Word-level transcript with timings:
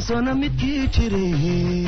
sano 0.00 0.34
midkii 0.34 0.88
jiray 0.88 1.86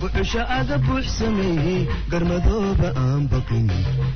buxusha 0.00 0.42
aga 0.48 0.78
buux 0.78 1.04
sameeyey 1.18 1.86
garmadooba 2.10 2.92
aan 2.96 3.28
baqin 3.28 3.66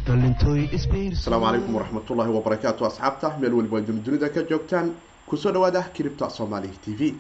dhalintooy 0.07 0.69
asalaamu 0.73 1.45
calaykum 1.47 1.75
waraxmatullaahi 1.75 2.33
wabarakaatu 2.39 2.85
asxaabta 2.87 3.37
meel 3.41 3.55
weliba 3.55 3.77
ay 3.79 3.85
dunidunida 3.89 4.29
ka 4.35 4.41
joogtaan 4.51 4.93
ku 5.27 5.37
soo 5.37 5.53
dhawaada 5.53 5.83
kiribta 5.95 6.31
soomaali 6.31 6.69
t 6.85 6.95
v 6.99 7.15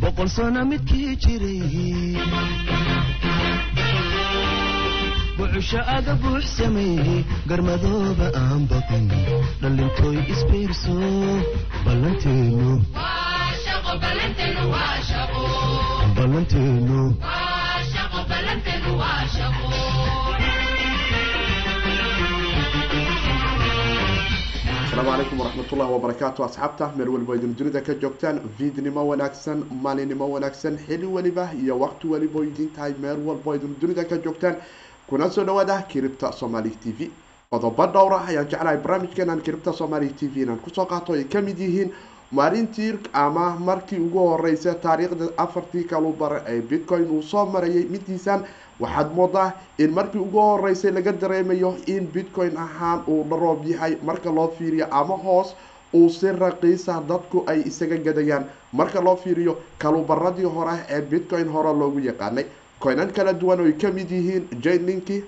boqol 0.00 0.28
sano 0.28 0.64
midkii 0.64 1.16
jiray 1.16 2.18
buxusha 5.52 5.80
aga 5.96 6.14
buux 6.22 6.44
sameeyey 6.56 7.24
garmadooba 7.48 8.26
aan 8.42 8.62
baqin 8.70 9.06
dhalintooy 9.62 10.18
isbiirso 10.34 10.96
ballanteenu 11.84 12.70
calaykum 25.08 25.38
waraxmatullahi 25.40 25.92
wabarakaatu 25.92 26.44
asxaabta 26.44 26.92
meel 26.96 27.08
weliba 27.08 27.32
ay 27.34 27.40
dunidunida 27.40 27.80
ka 27.80 27.94
joogtaan. 28.02 28.36
Viidnimo 28.58 29.02
wanaagsan 29.10 29.64
maalinimo 29.82 30.26
wanaagsan 30.34 30.78
xili 30.86 31.06
weliba 31.06 31.50
iyo 31.62 31.78
waqti 31.82 32.06
weliba 32.12 32.40
idin 32.44 32.68
tahay 32.76 32.92
meel 33.02 33.18
walba 33.26 33.52
ay 33.52 33.58
dunidunida 33.58 34.04
ka 34.04 34.16
joogtaan 34.24 34.56
kuna 35.08 35.30
soo 35.30 35.44
dhawaada 35.44 35.82
kiribta 35.88 36.32
somali 36.32 36.70
t 36.70 36.92
v 36.98 37.10
qodobo 37.50 37.86
dhowra 37.86 38.18
ayaan 38.28 38.48
jeclahay 38.50 38.76
barnaamijkeenan 38.76 39.40
kiribta 39.40 39.72
somali 39.72 40.08
t 40.18 40.26
v 40.32 40.42
inaan 40.42 40.58
ku 40.64 40.70
soo 40.70 40.84
qaato 40.86 41.12
ay 41.12 41.24
ka 41.24 41.40
mid 41.40 41.58
yihiin 41.58 41.90
maalintii 42.32 42.98
ama 43.12 43.56
markii 43.68 43.98
ugu 44.06 44.18
horeysa 44.18 44.74
taariikhda 44.74 45.26
afartii 45.36 45.84
kalubar 45.84 46.42
ee 46.46 46.60
bitcoin 46.60 47.06
uu 47.10 47.22
soo 47.22 47.46
marayay 47.46 47.84
midiisan 47.94 48.44
waxaad 48.80 49.14
moodaa 49.16 49.52
in 49.78 49.90
markii 49.98 50.20
ugu 50.20 50.40
horeysay 50.40 50.92
laga 50.92 51.12
dareemayo 51.12 51.74
in 51.86 52.06
bitcoin 52.14 52.56
ahaan 52.56 53.00
uu 53.08 53.24
dharoob 53.30 53.64
yahay 53.66 53.96
marka 54.04 54.30
loo 54.30 54.48
fiiriyo 54.58 54.86
ama 54.90 55.16
hoos 55.16 55.54
uu 55.94 56.08
si 56.10 56.32
raqiisa 56.32 57.00
dadku 57.08 57.44
ay 57.46 57.62
isaga 57.70 57.96
gadayaan 57.96 58.44
marka 58.72 59.00
loo 59.00 59.16
fiiriyo 59.16 59.56
kalubaradii 59.78 60.44
hore 60.56 60.76
ee 60.88 61.00
bitcoin 61.00 61.48
hore 61.48 61.72
loogu 61.80 61.98
yaqaanay 62.10 62.44
coinan 62.80 63.12
kala 63.12 63.32
duwan 63.32 63.60
oy 63.60 63.72
ka 63.72 63.90
mid 63.90 64.10
yihiin 64.10 64.48
jlinki 64.62 65.22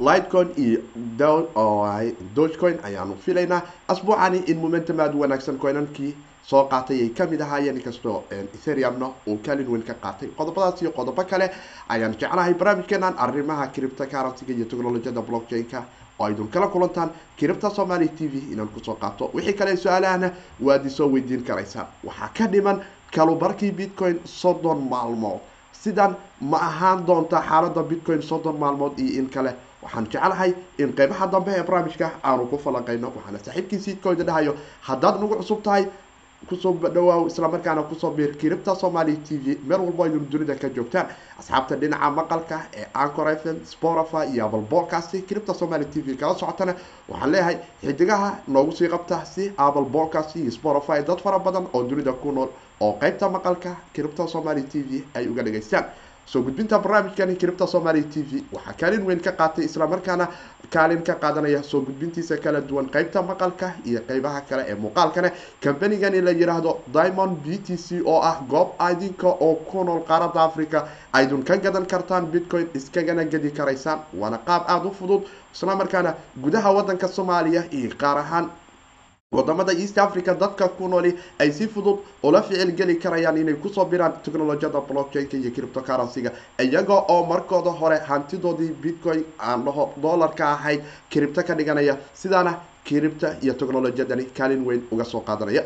lightcoin 0.00 0.48
iyo 0.56 0.80
dogecoin 2.34 2.78
ayaanu 2.84 3.16
filaynaa 3.24 3.62
asbuucani 3.88 4.38
in 4.46 4.58
momentum 4.58 5.00
aada 5.00 5.16
wanaagsan 5.22 5.58
coinankii 5.58 6.14
soo 6.50 6.64
qaatay 6.72 7.00
ay 7.02 7.08
ka 7.08 7.26
mid 7.26 7.40
ahaayeen 7.40 7.76
inkastoo 7.76 8.24
etheriumna 8.30 9.08
uu 9.26 9.36
kalin 9.46 9.68
weyn 9.72 9.82
ka 9.82 9.94
qaatay 9.94 10.28
qodobadaas 10.38 10.82
iyo 10.82 10.90
qodobo 10.98 11.24
kale 11.24 11.50
ayaan 11.88 12.14
jeclahay 12.20 12.54
barnaamijkeenan 12.54 13.14
arrimaha 13.18 13.66
cripto 13.74 14.04
currencyga 14.06 14.52
iyo 14.54 14.64
technolojiyada 14.64 15.22
blockchain-ka 15.22 15.82
oo 16.18 16.26
aydun 16.26 16.48
kala 16.48 16.68
kulantaan 16.68 17.10
cripta 17.38 17.70
somali 17.70 18.08
t 18.08 18.28
v 18.28 18.52
inaan 18.52 18.68
ku 18.68 18.80
soo 18.84 18.94
qaato 18.94 19.30
wixii 19.34 19.52
kale 19.54 19.76
su'aalahana 19.76 20.30
waad 20.60 20.86
isoo 20.86 21.08
weydiin 21.08 21.42
karaysaan 21.44 21.86
waxaa 22.04 22.30
ka 22.38 22.46
dhiman 22.52 22.80
kalubarkii 23.14 23.72
bitcoin 23.72 24.20
soddon 24.24 24.78
maalmood 24.90 25.40
sidan 25.86 26.12
ma 26.50 26.58
ahaan 26.68 26.98
doonta 27.08 27.38
xaalada 27.48 27.82
bitcoin 27.90 28.22
soddon 28.30 28.56
maalmood 28.62 28.98
iyo 29.04 29.12
in 29.20 29.28
kale. 29.34 29.52
Waxaan 29.82 30.06
jeclahay 30.12 30.50
in 30.82 30.90
qeybaha 30.98 31.26
dambe 31.34 31.50
ee 31.58 31.62
barnaamijka 31.68 32.06
aanu 32.28 32.46
ku 32.50 32.56
falanqeyno 32.64 33.08
waxaana 33.16 33.38
saaxiibkiisii 33.46 33.94
kooda 34.04 34.24
dhahayo 34.28 34.52
haddaad 34.88 35.16
nagu 35.20 35.34
cusub 35.40 35.60
tahay 35.66 35.84
ku 36.48 36.56
soo 36.56 36.72
dhawaaw 36.94 37.26
islamarkaana 37.26 37.82
ku 37.88 37.94
soo 37.94 38.10
biir 38.10 38.36
kiribta 38.38 38.74
somali 38.76 39.16
t 39.26 39.36
v 39.38 39.58
meel 39.68 39.80
walbo 39.80 40.04
aynu 40.04 40.20
dunida 40.30 40.54
ka 40.54 40.68
joogtaan. 40.68 41.06
Asxaabta 41.38 41.76
dhinaca 41.76 42.10
maqalka 42.10 42.58
ee 42.74 42.86
ancor 42.94 43.28
f 43.28 43.46
m 43.46 43.56
spotify 43.64 44.24
iyo 44.34 44.46
apple 44.46 45.22
kiribta 45.28 45.54
somali 45.54 45.84
t 45.86 46.00
v 46.00 46.16
kala 46.16 46.34
socotana. 46.34 46.74
Waxaan 47.08 47.30
leeyahay 47.32 47.56
xidigaha 47.82 48.38
noogu 48.48 48.72
sii 48.72 48.88
qabta 48.88 49.24
si 49.24 49.52
apple 49.56 49.84
podcast 49.96 50.36
iyo 50.36 50.50
spotify 50.50 51.02
dad 51.02 51.20
fara 51.20 51.38
badan 51.38 51.66
oo 51.74 51.82
dunida 51.82 52.12
ku 52.12 52.32
nool 52.32 52.48
oo 52.80 52.92
qeybta 53.00 53.28
maqalka 53.28 53.76
kiribta 53.94 54.26
somali 54.28 54.62
t 54.62 54.82
v 54.88 55.04
ay 55.14 55.28
uga 55.28 55.42
dhageystaan 55.42 55.84
soo 56.26 56.42
gudbinta 56.42 56.78
barnaamijkani 56.78 57.36
kiribta 57.36 57.66
somali 57.66 58.02
t 58.02 58.22
v 58.28 58.42
waxaa 58.52 58.72
kaalin 58.80 59.04
weyn 59.06 59.20
ka 59.20 59.32
qaatay 59.40 59.64
islamarkaana 59.64 60.26
kaalin 60.74 61.02
ka 61.08 61.14
qaadanaya 61.14 61.62
soo 61.62 61.80
gudbintiisa 61.86 62.36
kala 62.44 62.60
duwan 62.60 62.88
qeybta 62.94 63.22
maqalka 63.22 63.68
iyo 63.84 64.00
qeybaha 64.08 64.40
kale 64.48 64.62
ee 64.68 64.74
muuqaalkane. 64.74 65.30
Kambanigani 65.62 66.20
la 66.20 66.30
yidhaahdo 66.32 66.72
diamond 66.92 67.38
b 67.44 67.58
t 67.66 67.76
c 67.76 68.02
oo 68.04 68.20
ah 68.22 68.40
goob 68.50 68.68
idinka 68.90 69.28
oo 69.28 69.54
ku 69.70 69.84
nool 69.84 70.02
qaaradda 70.08 70.42
africa 70.42 70.78
aydun 71.12 71.44
ka 71.44 71.56
gadan 71.56 71.86
kartaan 71.86 72.26
bitcoin 72.26 72.66
iskagana 72.74 73.24
gadi 73.24 73.50
karaysaan. 73.52 73.98
Waana 74.14 74.38
qaab 74.38 74.62
aada 74.66 74.88
u 74.88 74.92
fudud 74.98 75.22
islamarkaana 75.54 76.14
gudaha 76.42 76.72
wadanka 76.72 77.08
soomaaliya 77.08 77.62
iyo 77.70 77.90
qaar 78.02 78.18
ahaan 78.18 78.50
waddamada 79.36 79.72
east 79.82 79.98
africa 79.98 80.34
dadka 80.42 80.68
ku 80.78 80.88
nooli 80.88 81.12
ay 81.38 81.50
si 81.52 81.66
fudud 81.74 81.98
ula 82.22 82.42
ficil 82.42 82.70
geli 82.78 82.94
karayaan 83.04 83.36
inay 83.42 83.54
ku 83.64 83.68
soo 83.68 83.84
biraan 83.84 84.12
technolojiyada 84.24 84.80
blockchain-ka 84.88 85.36
iyo 85.36 85.50
cripto 85.56 85.80
currency-ga 85.88 86.30
iyaga 86.64 86.94
oo 87.14 87.22
markooda 87.32 87.70
hore 87.80 87.98
hantidoodii 88.08 88.72
bitcoin 88.82 89.24
aan 89.38 89.64
dhaho 89.64 89.84
dollarka 90.02 90.44
ahayd 90.52 90.80
cripto 91.12 91.42
ka 91.48 91.54
dhiganaya 91.54 91.96
sidaana 92.14 92.52
cripta 92.88 93.28
iyo 93.42 93.52
technolojiyadani 93.54 94.24
kaalin 94.36 94.62
weyn 94.66 94.82
uga 94.92 95.04
soo 95.04 95.20
qaadanaya. 95.20 95.62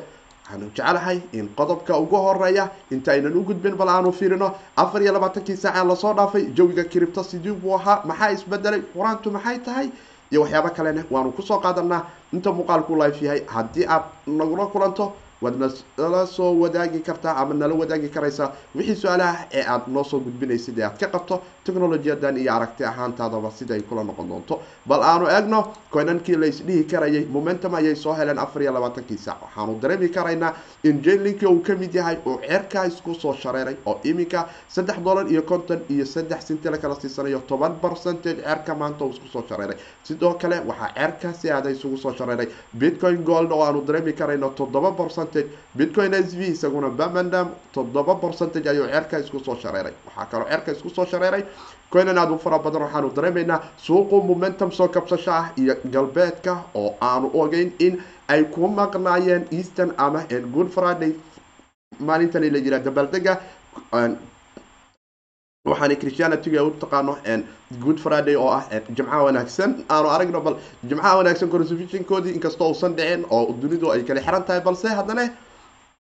Waxaanu 0.50 0.70
jeclahay 0.76 1.18
in 1.32 1.48
qodobka 1.58 1.92
ugu 2.02 2.16
horreeya 2.26 2.64
inta 2.90 3.12
aynan 3.12 3.36
u 3.38 3.42
gudbin 3.48 3.74
bal 3.80 3.88
aanu 3.88 4.10
fiirino 4.12 4.48
afar 4.76 5.02
iyo 5.02 5.12
labaatankii 5.12 5.56
saaca 5.56 5.84
la 5.84 5.94
soo 5.96 6.12
dhaafay 6.14 6.44
jawiga 6.56 6.84
cripto 6.84 7.22
sidii 7.22 7.52
buu 7.62 7.74
ahaa 7.76 8.02
maxaa 8.10 8.30
isbedelay 8.36 8.80
qur'aantu 8.94 9.30
maxay 9.36 9.58
tahay 9.66 9.88
iyo 10.30 10.40
waxyaabo 10.42 10.70
kalena 10.76 11.02
waanu 11.10 11.32
ku 11.32 11.42
soo 11.42 11.58
qaadanaa 11.64 12.02
inta 12.32 12.50
muuqaalku 12.52 12.96
life 13.02 13.24
yahay 13.26 13.42
haddii 13.54 13.86
aad 13.94 14.04
nagula 14.26 14.66
kulanto 14.66 15.12
waad 15.42 15.56
nala 15.98 16.26
soo 16.26 16.52
wadaagi 16.62 17.00
kartaa 17.08 17.34
ama 17.40 17.54
nala 17.54 17.74
wadaagi 17.74 18.08
karaysaa 18.08 18.48
wixii 18.76 18.96
su'aalaha 19.02 19.46
ee 19.58 19.64
aad 19.74 19.82
noo 19.94 20.04
soo 20.04 20.20
gudbinaysid 20.20 20.78
ee 20.78 20.84
aad 20.88 20.96
ka 21.00 21.06
qabto 21.14 21.40
technolojiyadan 21.64 22.36
iyo 22.36 22.52
aragti 22.54 22.84
ahaantaadaba 22.84 23.50
sida 23.50 23.74
ay 23.74 23.82
kula 23.82 24.04
noqon 24.04 24.28
doonto. 24.28 24.60
Bal 24.86 25.02
aanu 25.02 25.26
eegno 25.28 25.72
coinankii 25.92 26.36
laysdhihi 26.36 26.84
karayay 26.90 27.24
momentum 27.26 27.74
ayay 27.74 27.94
soo 27.96 28.14
heleen 28.14 28.38
afar 28.38 28.62
iyo 28.62 28.72
labaatankii 28.72 29.18
saac. 29.18 29.38
Waxaanu 29.42 29.78
dareemi 29.82 30.08
karaynaa 30.08 30.52
in 30.84 31.02
jlinki 31.02 31.46
uu 31.46 31.60
ka 31.62 31.74
mid 31.74 31.94
yahay 31.94 32.16
uu 32.26 32.38
ceerkaa 32.46 32.84
isku 32.86 33.14
soo 33.14 33.34
shareeray 33.34 33.76
oo 33.86 34.00
iminka 34.04 34.48
saddex 34.68 34.98
dollar 35.04 35.26
iyo 35.32 35.42
konton 35.42 35.80
iyo 35.90 36.04
saddex 36.06 36.46
sinti 36.46 36.68
la 36.70 36.78
kala 36.78 36.94
siisanayo 37.00 37.38
toban 37.48 37.74
percentage 37.80 38.42
ceerka 38.42 38.74
maanta 38.74 39.04
uu 39.04 39.10
isku 39.10 39.28
soo 39.28 39.44
shareeray. 39.48 39.76
Sidoo 40.04 40.34
kale 40.34 40.60
waxaa 40.66 40.92
ceerka 40.94 41.32
si 41.34 41.50
aada 41.50 41.70
isugu 41.70 41.96
soo 41.96 42.12
shareeray. 42.18 42.48
Bitcoin 42.78 43.22
gold 43.24 43.52
oo 43.52 43.62
aanu 43.64 43.80
dareemi 43.86 44.12
karayno 44.12 44.48
toddoba 44.50 44.92
percent 44.92 45.34
bitcoin 45.76 46.14
s 46.14 46.34
v 46.34 46.40
isaguna 46.54 46.88
bamandam 46.88 47.48
toddoba 47.72 48.14
percentage 48.14 48.68
ayuu 48.68 48.86
ceerka 48.86 49.18
isku 49.18 49.38
soo 49.44 49.56
shareeray. 49.62 49.92
Waxaa 50.06 50.26
kaloo 50.30 50.46
ceerka 50.48 50.72
isku 50.72 50.88
soo 50.90 51.06
shareeray 51.06 51.42
coinan 51.92 52.18
aada 52.18 52.32
u 52.32 52.38
fara 52.44 52.58
badan 52.58 52.82
waxaanu 52.86 53.08
dareemaynaa 53.16 53.58
suuqu 53.86 54.16
momentum 54.30 54.70
soo 54.78 54.88
kabsasho 54.88 55.32
ah 55.40 55.46
iyo 55.62 55.74
galbeedka 55.94 56.52
oo 56.74 56.90
aanu 57.10 57.30
ogeyn 57.42 57.72
in. 57.86 57.94
Ay 58.32 58.44
ku 58.54 58.68
maqnaayeen 58.68 59.44
eastern 59.58 59.90
ama 59.98 60.20
good 60.54 60.68
friday 60.76 61.12
maalintani 62.08 62.50
la 62.50 62.58
yiraa 62.58 62.78
dabaaldega 62.86 63.32
waxaana 65.70 65.94
christianitiga 66.02 66.62
u 66.64 66.70
taqaano 66.82 67.12
good 67.84 67.98
friday 68.04 68.36
oo 68.36 68.48
ah 68.58 68.62
jimcaha 68.96 69.18
wanaagsan 69.26 69.70
aanu 69.94 70.08
aragno 70.14 70.40
bal 70.46 70.56
jimcaha 70.90 71.16
wanaagsan 71.20 71.48
constitutionkoodii 71.54 72.32
inkastoo 72.38 72.68
uusan 72.72 72.94
dhicin 72.98 73.24
oo 73.30 73.52
dunidu 73.62 73.90
ay 73.94 74.02
kala 74.08 74.20
xiran 74.26 74.44
tahay 74.48 74.60
balse 74.68 74.88
haddana 74.98 75.24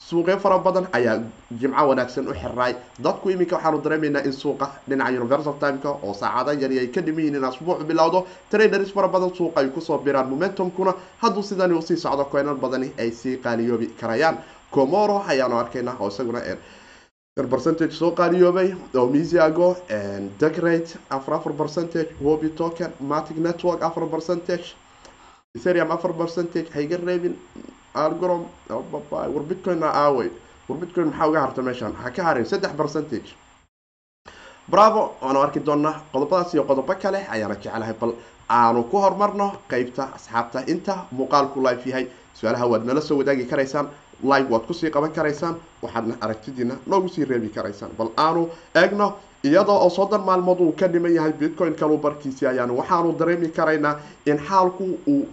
suuqyo 0.02 0.38
fara 0.40 0.58
badan 0.60 0.88
ayaa 0.94 1.20
jimco 1.60 1.84
wanaagsan 1.88 2.28
u 2.28 2.34
xiraay 2.34 2.74
dadku 3.04 3.30
iminka 3.30 3.56
waxaanu 3.56 3.82
dareemaynaa 3.84 4.24
in 4.26 4.32
suuqa 4.34 4.68
dhinaca 4.90 5.20
universal 5.22 5.54
timeka 5.60 5.90
oo 6.04 6.14
saacada 6.14 6.54
yari 6.54 6.80
ay 6.80 6.88
ka 6.88 7.02
dhiman 7.02 7.24
yihiin 7.24 7.36
in 7.36 7.44
asbuuc 7.44 7.84
bilowdo 7.88 8.26
traders 8.52 8.92
fara 8.92 9.08
badan 9.08 9.32
suuqa 9.36 9.60
ay 9.62 9.70
ku 9.70 9.82
soo 9.82 9.98
biraan 9.98 10.30
momentumkuna 10.30 10.94
hadduu 11.22 11.44
sidani 11.44 11.74
u 11.74 11.82
sii 11.82 11.98
socdo 11.98 12.26
coinan 12.26 12.58
badani 12.60 12.92
ay 13.00 13.12
sii 13.12 13.38
qaaliyoobi 13.38 13.88
karayaan. 14.00 14.38
Comoro 14.72 15.24
ayaanu 15.28 15.56
arkaynaa 15.58 15.96
oo 16.00 16.08
isaguna 16.08 16.42
percentage 17.50 17.92
soo 17.94 18.12
qaaliyoobay. 18.12 18.74
Oo 18.96 19.08
misiago 19.08 19.78
degrate 20.40 20.98
afar 21.10 21.34
afar 21.36 21.54
percentage. 21.54 22.10
Wobi 22.22 22.50
token 22.50 22.92
matic 23.00 23.38
network 23.38 23.82
afar 23.84 24.06
percentage. 24.10 24.76
Ethereum 25.56 25.92
afar 25.92 26.14
percentage. 26.14 26.68
Hayga 26.74 26.98
reebin 26.98 27.36
algorom 27.94 28.46
war 28.70 29.44
bitcoin 29.50 29.84
aawey 29.84 30.30
war 30.70 30.78
bitcoin 30.80 31.08
maxaa 31.12 31.28
uga 31.30 31.40
harta 31.42 31.62
meeshan? 31.62 31.92
Waxaa 31.94 32.12
ka 32.16 32.24
haray 32.24 32.46
saddex 32.46 32.72
percentage. 32.78 33.30
Bravo 34.68 35.02
waanu 35.22 35.40
arki 35.42 35.60
doonaa 35.60 35.96
qodobadaas 36.14 36.54
iyo 36.54 36.64
qodobo 36.64 36.94
kale 37.02 37.20
ayaana 37.30 37.56
jecelahay 37.56 37.94
bal 38.02 38.14
aanu 38.50 38.84
ku 38.84 38.98
horumarno 38.98 39.48
qeybta 39.70 40.04
asxaabta 40.16 40.60
inta 40.68 41.06
muuqaalku 41.12 41.60
live 41.68 41.84
yahay. 41.90 42.08
Su'aalaha 42.38 42.66
waad 42.72 42.86
nala 42.86 43.02
soo 43.02 43.18
wadaagi 43.18 43.46
karaysaan 43.46 43.88
live 44.24 44.48
waad 44.50 44.64
ku 44.68 44.74
sii 44.74 44.90
qaban 44.90 45.12
karaysaan 45.12 45.56
waxaadna 45.84 46.16
aragtidiina 46.22 46.76
noogu 46.88 47.10
sii 47.10 47.26
reebi 47.26 47.50
karaysaan. 47.50 47.92
Bal 47.98 48.10
aanu 48.18 48.50
eegno 48.76 49.14
iyadoo 49.44 49.78
oo 49.84 49.90
soddon 49.90 50.24
maalmood 50.26 50.60
uu 50.60 50.72
ka 50.72 50.88
dhiman 50.88 51.14
yahay 51.14 51.34
bitcoin 51.34 51.76
kalu 51.76 51.98
barkiisii 51.98 52.48
ayaanu 52.48 52.78
waxaanu 52.80 53.12
dareemi 53.20 53.50
karaynaa 53.50 54.00
in 54.26 54.38
xaalku 54.48 55.00
uu 55.08 55.28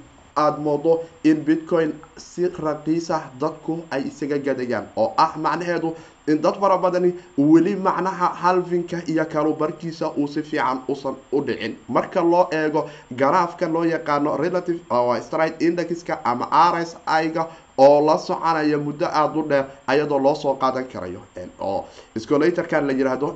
aada 0.45 0.59
moodo 0.67 0.93
in 1.31 1.45
bitcoin 1.49 1.91
si 2.29 2.49
raqiisa 2.69 3.19
dadku 3.41 3.75
ay 3.91 4.03
isaga 4.11 4.39
gadayaan 4.47 4.87
oo 5.03 5.09
ah 5.25 5.33
macnaheedu 5.47 5.91
in 6.33 6.39
dad 6.45 6.57
fara 6.63 6.77
badani 6.85 7.11
weli 7.39 7.75
macnaha 7.87 8.29
halvinka 8.43 8.99
iyo 9.13 9.25
kalubarkiisa 9.33 10.11
uu 10.21 10.29
si 10.35 10.43
fiican 10.43 10.79
usan 10.89 11.15
u 11.33 11.41
dhicin. 11.47 11.73
Marka 11.89 12.21
loo 12.33 12.45
eego 12.59 12.83
garaafka 13.21 13.69
loo 13.75 13.85
yaqaano 13.85 14.37
relative 14.37 14.79
stride 15.27 15.57
indexka 15.67 16.15
ama 16.25 16.47
r 16.73 16.77
s 16.83 16.93
i-ga 17.25 17.45
oo 17.87 17.99
la 18.09 18.17
soconaya 18.29 18.79
muddo 18.87 19.06
aada 19.21 19.38
u 19.41 19.49
dheer 19.50 19.65
ayadoo 19.93 20.19
loo 20.27 20.35
soo 20.43 20.55
qaadan 20.62 20.85
karayo 20.93 21.21
oo 21.69 21.79
scolatorkan 22.25 22.87
la 22.88 22.93
yiraahdo 23.00 23.29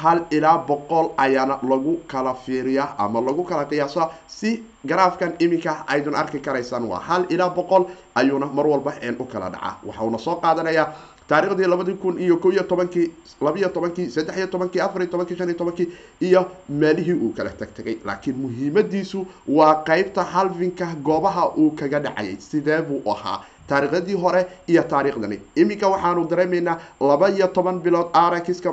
hal 0.00 0.18
ilaa 0.36 0.58
boqol 0.68 1.06
ayaana 1.24 1.54
lagu 1.70 1.92
kala 2.12 2.34
fiiriyaa 2.44 2.88
ama 3.04 3.20
lagu 3.28 3.42
kala 3.50 3.64
qiyaasa 3.70 4.02
si 4.38 4.50
garaafkan 4.90 5.32
iminka 5.44 5.72
aydun 5.94 6.14
arki 6.22 6.38
karaysaan 6.46 6.84
waa 6.92 7.00
hal 7.08 7.22
ilaa 7.34 7.50
boqol 7.58 7.84
ayuuna 8.20 8.46
mar 8.46 8.66
walba 8.72 8.92
u 9.20 9.24
kala 9.32 9.48
dhacaa 9.54 9.74
waxauna 9.88 10.18
soo 10.26 10.36
qaadanayaa 10.44 10.86
taariikhdii 11.30 11.68
labadii 11.72 11.94
kun 12.02 12.18
iyo 12.24 12.36
ko 12.42 12.48
iyo 12.52 12.62
tobankii 12.72 13.06
labiyo 13.46 13.68
tobankii 13.76 14.06
saddex 14.14 14.36
iyo 14.40 14.46
tobankii 14.54 14.80
afar 14.86 15.02
iyo 15.02 15.10
tobankii 15.12 15.36
shan 15.38 15.48
iyo 15.52 15.58
tobankii 15.62 15.88
iyo 16.28 16.42
meelihii 16.68 17.18
uu 17.24 17.32
kala 17.36 17.50
tagtegay 17.60 17.96
laakiin 18.04 18.36
muhiimadiisu 18.42 19.26
waa 19.58 19.74
qeybta 19.88 20.24
halvinka 20.34 20.88
goobaha 21.08 21.48
uu 21.56 21.70
kaga 21.70 21.98
dhacayay 22.00 22.36
sidee 22.50 22.82
buu 22.82 23.02
ahaa? 23.14 23.40
Taariikhdii 23.70 24.14
hore 24.22 24.40
iyo 24.68 24.82
taariikhdani. 24.82 25.36
Iminka 25.56 25.88
waxaanu 25.88 26.24
dareemaynaa 26.30 26.78
laba 27.00 27.28
iyo 27.30 27.46
toban 27.56 27.78
bilood 27.84 28.08
rxka 28.32 28.70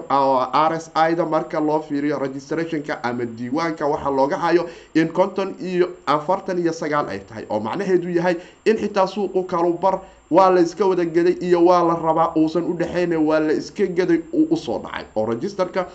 r 0.69 0.73
s 0.79 0.89
i-da 1.11 1.25
marka 1.25 1.59
loo 1.67 1.79
fiiriyo 1.89 2.17
registrationka 2.19 2.97
ama 3.03 3.25
diiwaanka. 3.25 3.85
Waxaa 3.93 4.09
looga 4.19 4.37
hayo 4.37 4.63
in 4.95 5.07
konton 5.19 5.53
iyo 5.61 5.89
afartan 6.05 6.57
iyo 6.63 6.73
sagaal 6.73 7.09
ay 7.13 7.19
tahay 7.29 7.45
oo 7.49 7.59
macnaheedu 7.59 8.09
yahay 8.17 8.35
in 8.65 8.77
xitaa 8.77 9.07
suuqu 9.07 9.43
kalubar 9.43 9.99
waa 10.31 10.49
la 10.49 10.61
iska 10.61 10.85
wada 10.85 11.05
geday 11.05 11.35
iyo 11.41 11.65
waa 11.65 11.83
la 11.83 11.95
rabaa 11.95 12.33
uusan 12.37 12.63
u 12.63 12.73
dhexayna 12.73 13.19
waa 13.19 13.39
la 13.39 13.53
iska 13.53 13.85
geday 13.87 14.19
uu 14.33 14.47
u 14.51 14.57
soo 14.57 14.79
dhacay. 14.79 15.05
Oo 15.15 15.25
registerka 15.25 15.85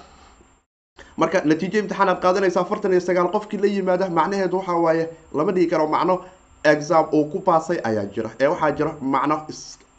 marka 1.17 1.43
natiijo 1.45 1.79
imtixaan 1.79 2.09
aad 2.09 2.21
qaadanaysa 2.23 2.61
afartan 2.61 2.93
iyo 2.93 3.01
sagaal 3.01 3.29
qofkii 3.35 3.61
la 3.61 3.67
yimaada 3.75 4.09
macnaheedu 4.11 4.57
waxa 4.57 4.73
waaye 4.85 5.09
lama 5.35 5.53
dhigi 5.53 5.67
karo 5.71 5.87
macno 5.89 6.15
exam 6.65 7.05
uu 7.13 7.25
ku 7.33 7.39
baasay 7.47 7.79
ayaa 7.85 8.05
jira. 8.15 8.31
Ee 8.41 8.47
waxaa 8.47 8.71
jira 8.73 8.93
macno 9.01 9.37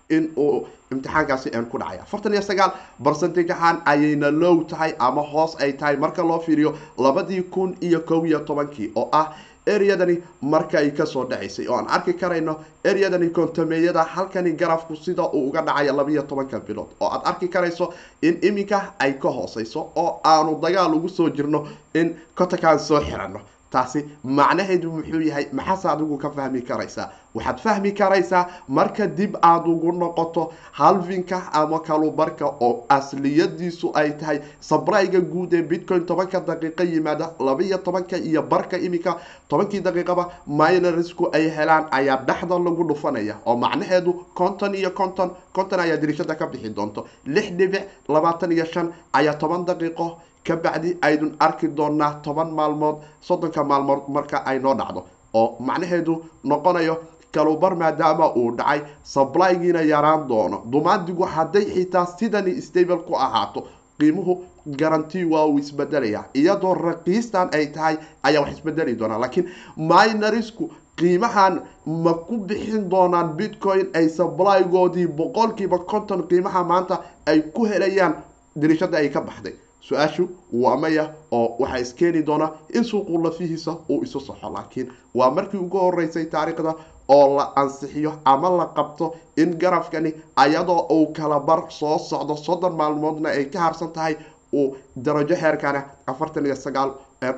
in 0.10 0.30
uu 0.38 0.68
imtixaankaasi 0.92 1.50
n 1.54 1.66
ku 1.66 1.78
dhacay 1.78 2.00
afartan 2.00 2.34
iyo 2.34 2.42
sagaal 2.42 2.72
barcentage 3.00 3.52
ahaan 3.54 3.82
ayayna 3.86 4.32
low 4.32 4.64
tahay 4.64 4.94
ama 5.00 5.22
hoos 5.22 5.56
ay 5.62 5.74
tahay. 5.74 5.96
Marka 5.98 6.24
loo 6.24 6.40
fiiriyo 6.40 6.74
labadii 6.98 7.42
kun 7.54 7.76
iyo 7.82 8.00
kow 8.00 8.26
iyo 8.26 8.40
tobankii 8.40 8.92
oo 8.96 9.10
ah 9.12 9.34
eryadani 9.66 10.22
marka 10.42 10.78
ay 10.78 10.92
ka 10.92 11.06
soo 11.06 11.26
dhacaysay. 11.26 11.68
Oo 11.68 11.76
aan 11.78 11.88
arki 11.88 12.14
karayno 12.14 12.58
eryadani 12.84 13.30
kontameeyada 13.30 14.04
halkani 14.04 14.52
garafku 14.52 14.96
sida 14.96 15.24
uu 15.24 15.48
uga 15.50 15.62
dhacaya 15.62 15.94
labiyo 15.94 16.22
tobanka 16.24 16.60
bilood. 16.60 16.88
Oo 17.00 17.08
aad 17.10 17.22
arki 17.26 17.48
karayso 17.48 17.94
in 18.22 18.38
iminka 18.42 18.94
ay 19.00 19.14
ka 19.14 19.30
hooseyso 19.30 19.92
oo 19.96 20.20
aanu 20.24 20.60
dagaal 20.62 20.94
ugu 20.96 21.10
soo 21.10 21.30
jirno 21.30 21.68
in 21.94 22.16
kotakaan 22.36 22.80
soo 22.80 23.00
xirano 23.02 23.40
taasi 23.76 24.00
macnaheedu 24.38 24.92
muxuu 24.96 25.22
yahay 25.30 25.46
maxaase 25.60 25.88
adigu 25.94 26.18
ka 26.24 26.30
fahmi 26.38 26.62
karaysaa? 26.70 27.08
Waxaad 27.36 27.60
fahmi 27.66 27.92
karaysaa 28.00 28.44
marka 28.78 29.08
dib 29.20 29.36
aada 29.42 29.68
ugu 29.74 29.92
noqoto 30.02 30.44
halvinka 30.80 31.38
ama 31.62 31.80
kalubarka 31.88 32.46
oo 32.68 32.86
asliyadiisu 32.98 33.92
ay 34.02 34.10
tahay 34.20 34.40
sabrayga 34.70 35.20
guud 35.34 35.54
ee 35.54 35.62
bitcoin 35.72 36.06
tobanka 36.06 36.40
daqiiqo 36.50 36.84
yimaada 36.94 37.32
labaiyo 37.48 37.78
tobanka 37.78 38.18
iyo 38.18 38.42
barka 38.54 38.78
iminka 38.78 39.18
tobankii 39.50 39.82
daqiiqaba 39.88 40.24
minorisku 40.48 41.30
ay 41.34 41.46
helaan 41.58 41.86
ayaa 41.92 42.18
dhexda 42.28 42.60
lagu 42.66 42.84
dhufanaya 42.90 43.36
oo 43.46 43.56
macnaheedu 43.66 44.14
konton 44.40 44.76
iyo 44.76 44.92
konton 44.92 45.30
konton 45.56 45.80
ayaa 45.80 45.98
dirishada 45.98 46.36
ka 46.36 46.46
bixi 46.48 46.70
doonto. 46.70 47.06
Lix 47.26 47.48
dhibic 47.58 47.84
labaatan 48.10 48.52
iyo 48.52 48.66
shan 48.74 48.88
ayaa 49.14 49.34
toban 49.42 49.66
daqiiqo 49.66 50.08
ka 50.48 50.56
bacdi 50.56 50.98
aydun 51.02 51.36
arki 51.40 51.68
doonaa 51.78 52.12
toban 52.24 52.50
maalmood 52.60 52.96
soddonka 53.28 53.64
maalmood 53.64 54.02
marka 54.16 54.38
ay 54.46 54.60
noo 54.60 54.76
dhacdo 54.76 55.02
oo 55.34 55.48
macnaheedu 55.60 56.14
noqonayo 56.44 56.96
kalubar 57.34 57.76
maadaama 57.76 58.26
uu 58.40 58.52
dhacay 58.58 58.82
sablygiina 59.04 59.82
yaraan 59.82 60.28
doono. 60.28 60.58
Dumaandigu 60.72 61.24
hadday 61.36 61.66
xitaa 61.76 62.06
sidani 62.06 62.62
stable 62.62 62.98
ku 63.08 63.16
ahaato 63.16 63.64
qiimuhu 64.00 64.34
garanti 64.80 65.26
waa 65.26 65.46
uu 65.48 65.58
isbedelaya 65.60 66.24
iyadoo 66.34 66.74
raqiistan 66.74 67.50
ay 67.58 67.66
tahay 67.76 67.96
ayaa 68.24 68.42
wax 68.44 68.52
isbedeli 68.58 68.96
doonaa 69.00 69.20
laakiin 69.24 69.50
minorisku 69.78 70.70
qiimahan 70.98 71.62
ma 72.04 72.14
ku 72.14 72.38
bixin 72.48 72.90
doonaan 72.90 73.34
bitcoin 73.38 73.88
ay 73.94 74.08
sablygoodii 74.10 75.08
boqolkiiba 75.08 75.78
konton 75.92 76.22
qiimaha 76.30 76.64
maanta 76.64 76.96
ay 77.26 77.42
ku 77.56 77.66
helayaan 77.66 78.14
dirishada 78.62 78.98
ay 78.98 79.10
ka 79.10 79.22
baxday 79.22 79.54
su'aashu 79.88 80.24
waa 80.64 80.78
maya 80.84 81.06
oo 81.38 81.48
waxaa 81.62 81.80
iskeeni 81.86 82.22
doona 82.28 82.48
in 82.78 82.84
suuqu 82.90 83.14
lafihiisa 83.24 83.72
uu 83.90 84.02
isu 84.06 84.20
saxo 84.28 84.50
laakiin 84.56 84.88
waa 85.18 85.32
markii 85.38 85.60
ugu 85.66 85.78
horeysay 85.86 86.26
taariikhda 86.26 86.74
oo 87.18 87.36
la 87.38 87.46
ansixiyo 87.62 88.12
ama 88.26 88.50
la 88.58 88.66
qabto 88.78 89.06
in 89.38 89.50
garafkani 89.62 90.12
ayadoo 90.44 90.82
uu 90.96 91.06
kala 91.18 91.40
bar 91.40 91.60
soo 91.80 91.98
socdo 92.10 92.36
soddon 92.46 92.76
maalmoodna 92.80 93.30
ay 93.30 93.46
ka 93.54 93.60
harsan 93.66 93.92
tahay 93.96 94.16
uu 94.54 94.76
darajo 95.06 95.36
heerkana 95.42 95.82
afartan 96.08 96.46
iyo 96.46 96.56
sagaal 96.56 96.90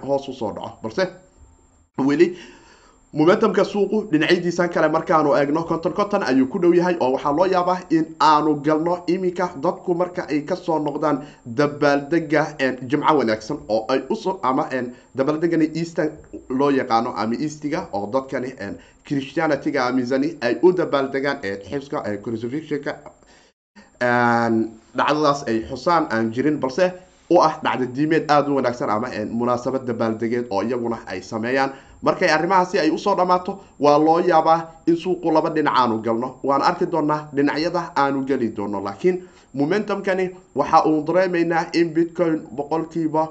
hoos 0.08 0.28
u 0.30 0.34
soo 0.34 0.52
dhaco. 0.56 0.72
Balse 0.84 1.04
weli 2.08 2.28
momentumka 3.16 3.64
suuqu 3.64 3.98
dhinacyadiisan 4.12 4.70
kale 4.74 4.88
markaanu 4.96 5.34
eegno 5.40 5.64
konton 5.64 5.94
konton 5.94 6.24
ayuu 6.24 6.48
ku 6.52 6.60
dhow 6.60 6.74
yahay 6.76 6.96
oo 7.00 7.12
waxaa 7.14 7.32
loo 7.38 7.46
yaabaa 7.54 7.78
in 7.98 8.06
aanu 8.30 8.56
galno 8.66 8.96
iminka 9.08 9.46
dadku 9.64 9.96
marka 9.96 10.26
ay 10.30 10.42
ka 10.50 10.56
soo 10.56 10.80
noqdaan 10.80 11.22
dabaaldega 11.46 12.44
jimco 12.90 13.14
wanaagsan 13.20 13.58
oo 13.70 13.86
ay 13.94 14.02
uso 14.10 14.40
ama 14.44 14.68
dabaaldegani 15.16 15.68
eastern 15.76 16.12
loo 16.50 16.70
yaqaano 16.80 17.14
ama 17.16 17.36
eastiga 17.48 17.88
oo 17.94 18.06
dadkani 18.18 18.52
christianityga 19.08 19.84
aaminsani 19.86 20.36
ay 20.42 20.58
u 20.62 20.72
dabaaldegaan 20.74 21.38
xibska 21.70 22.04
crucifixionka 22.24 22.92
dhacdadaas 24.98 25.48
ay 25.48 25.64
xusaan 25.70 26.08
aan 26.12 26.32
jirin 26.34 26.60
balse 26.60 26.92
u 27.30 27.40
ah 27.42 27.54
dhacda 27.64 27.86
diimeed 27.96 28.30
aada 28.32 28.52
u 28.52 28.56
wanaagsan 28.56 28.90
ama 28.90 29.08
munaasabad 29.32 29.86
dabaaldegeed 29.88 30.46
oo 30.50 30.62
iyaguna 30.64 30.98
ay 31.08 31.22
sameeyaan 31.22 31.72
markay 32.02 32.30
arrimahaasi 32.30 32.80
ay 32.80 32.90
u 32.90 32.98
soo 32.98 33.16
dhammaato 33.16 33.60
waa 33.80 33.98
loo 34.00 34.20
yaabaa 34.20 34.60
in 34.88 34.96
suuqu 34.98 35.32
laba 35.32 35.50
dhinac 35.50 35.74
aanu 35.78 36.02
galno. 36.02 36.36
Waan 36.44 36.62
arki 36.62 36.86
doonaa 36.92 37.28
dhinacyada 37.36 37.92
aanu 37.96 38.26
geli 38.26 38.50
doono 38.58 38.82
laakiin 38.84 39.24
momentumkani 39.54 40.30
waxa 40.56 40.84
uu 40.86 41.04
dareemaynaa 41.08 41.66
in 41.74 41.90
bitcoin 41.94 42.42
boqolkiiba 42.56 43.28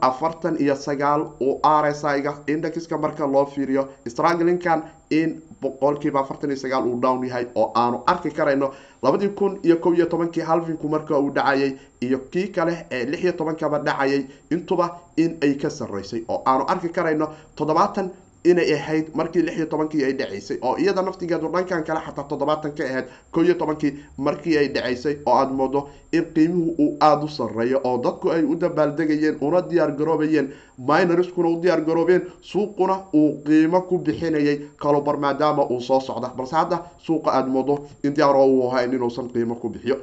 afartan 0.00 0.56
iyo 0.60 0.74
sagaal 0.76 1.22
uu 1.40 1.60
r 1.62 1.86
s 1.88 2.04
i-ga 2.04 2.34
indexka 2.46 2.98
marka 2.98 3.26
loo 3.26 3.46
fiiriyo 3.46 3.88
stranglinkan 4.08 4.82
in 5.10 5.40
boqolkiiba 5.62 6.20
afartan 6.20 6.50
iyo 6.50 6.58
sagaal 6.62 6.86
uu 6.88 7.00
down 7.00 7.24
yahay 7.28 7.46
oo 7.54 7.72
aanu 7.82 8.00
arki 8.06 8.30
karayno 8.30 8.70
labadii 9.02 9.28
kun 9.38 9.58
iyo 9.62 9.76
kow 9.76 9.92
iyo 9.94 10.06
tobankii 10.06 10.42
halvinku 10.50 10.88
marka 10.88 11.18
uu 11.18 11.30
dhacayay 11.30 11.72
iyo 12.00 12.18
kii 12.32 12.48
kale 12.56 12.86
ee 12.90 13.04
lix 13.04 13.20
iyo 13.24 13.32
tobankaba 13.32 13.78
dhacayay 13.78 14.22
intuba 14.50 14.86
in 15.16 15.36
ay 15.42 15.54
ka 15.54 15.70
sarreysay 15.70 16.22
oo 16.28 16.42
aanu 16.46 16.64
arki 16.68 16.88
karayno 16.88 17.28
toddobaatan 17.56 18.10
inay 18.44 18.72
ahayd 18.74 19.06
markii 19.14 19.42
lix 19.42 19.56
iyo 19.56 19.66
tobankii 19.66 20.04
ay 20.04 20.12
dhacaysay 20.12 20.58
oo 20.62 20.76
iyada 20.78 21.02
naftigeedu 21.02 21.48
dhankan 21.52 21.84
kale 21.84 22.00
xataa 22.06 22.24
toddobaatan 22.24 22.72
ka 22.72 22.84
ahayd 22.84 23.06
kow 23.32 23.42
iyo 23.44 23.54
tobankii 23.54 23.92
markii 24.18 24.56
ay 24.58 24.68
dhacaysay 24.68 25.16
oo 25.26 25.34
aada 25.34 25.52
moodo 25.52 25.88
in 26.12 26.24
qiimuhu 26.34 26.74
uu 26.78 26.96
aada 27.00 27.24
u 27.24 27.28
sarreeyo 27.28 27.80
oo 27.84 27.98
dadku 28.04 28.30
ay 28.30 28.42
u 28.44 28.54
dabaaldegayeen 28.56 29.36
una 29.40 29.60
diyaar 29.70 29.92
garoobayeen 29.92 30.48
minoriskuna 30.78 31.48
u 31.48 31.60
diyaar 31.62 31.80
garoobeen 31.84 32.22
suuquna 32.40 32.96
uu 33.14 33.42
qiimo 33.46 33.80
ku 33.82 33.98
bixinayay 33.98 34.58
kalobar 34.82 35.16
maadaama 35.16 35.66
uu 35.70 35.80
soo 35.80 36.00
socda. 36.00 36.28
Balse 36.36 36.56
hadda 36.56 36.78
suuqa 36.98 37.30
aada 37.32 37.48
moodo 37.48 37.84
in 38.04 38.14
diyaaro 38.14 38.44
uu 38.46 38.70
ahayn 38.70 38.92
inuusan 38.94 39.28
qiimo 39.28 39.54
ku 39.54 39.68
bixiyo. 39.68 39.96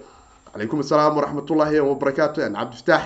Calaykum 0.53 0.79
assalaam 0.79 1.15
waraxmatullaahi 1.17 1.79
wabarakaatu 1.79 2.41
cabdifataax 2.41 3.03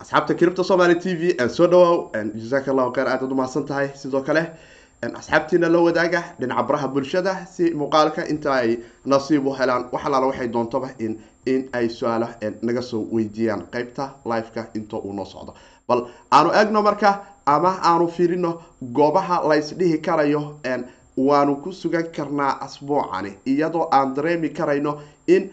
asxaabta 0.00 0.34
kiribta 0.34 0.64
somaali 0.64 0.94
t 1.02 1.14
v 1.20 1.22
soo 1.56 1.66
dhawaaw 1.66 1.96
jasaaka 2.42 2.70
allahu 2.72 2.92
kheyr 2.96 3.08
aadaad 3.08 3.32
umahadsan 3.32 3.64
tahay 3.70 3.88
sidoo 4.02 4.22
kale 4.28 4.42
asxaabtiina 5.20 5.68
la 5.68 5.78
wadaaga 5.86 6.20
dhinaca 6.40 6.62
baraha 6.68 6.88
bulshada 6.94 7.32
si 7.54 7.64
muuqaalka 7.80 8.22
inta 8.32 8.50
ay 8.54 8.70
nasiib 9.04 9.46
u 9.46 9.52
helaan 9.58 9.82
wax 9.92 10.02
alaala 10.06 10.26
waxay 10.30 10.48
doontaba 10.48 10.88
in 10.98 11.12
in 11.46 11.68
ay 11.72 11.88
su'aalo 11.88 12.28
naga 12.62 12.82
soo 12.82 13.02
weydiiyaan 13.12 13.62
qeybta 13.72 14.04
liveka 14.30 14.62
inta 14.74 14.96
uu 14.96 15.12
noo 15.12 15.24
socdo 15.24 15.52
bal 15.88 16.00
aanu 16.32 16.50
eegno 16.60 16.82
marka 16.82 17.10
ama 17.46 17.72
aanu 17.90 18.08
fiirino 18.08 18.50
goobaha 18.98 19.36
laysdhihi 19.48 19.98
karayo 20.06 20.42
waanu 21.16 21.56
ku 21.62 21.72
sugan 21.72 22.06
karnaa 22.16 22.52
asbuucani 22.66 23.30
iyadoo 23.46 23.88
aan 23.92 24.14
dareemi 24.14 24.48
karayno 24.58 24.92
in 25.26 25.50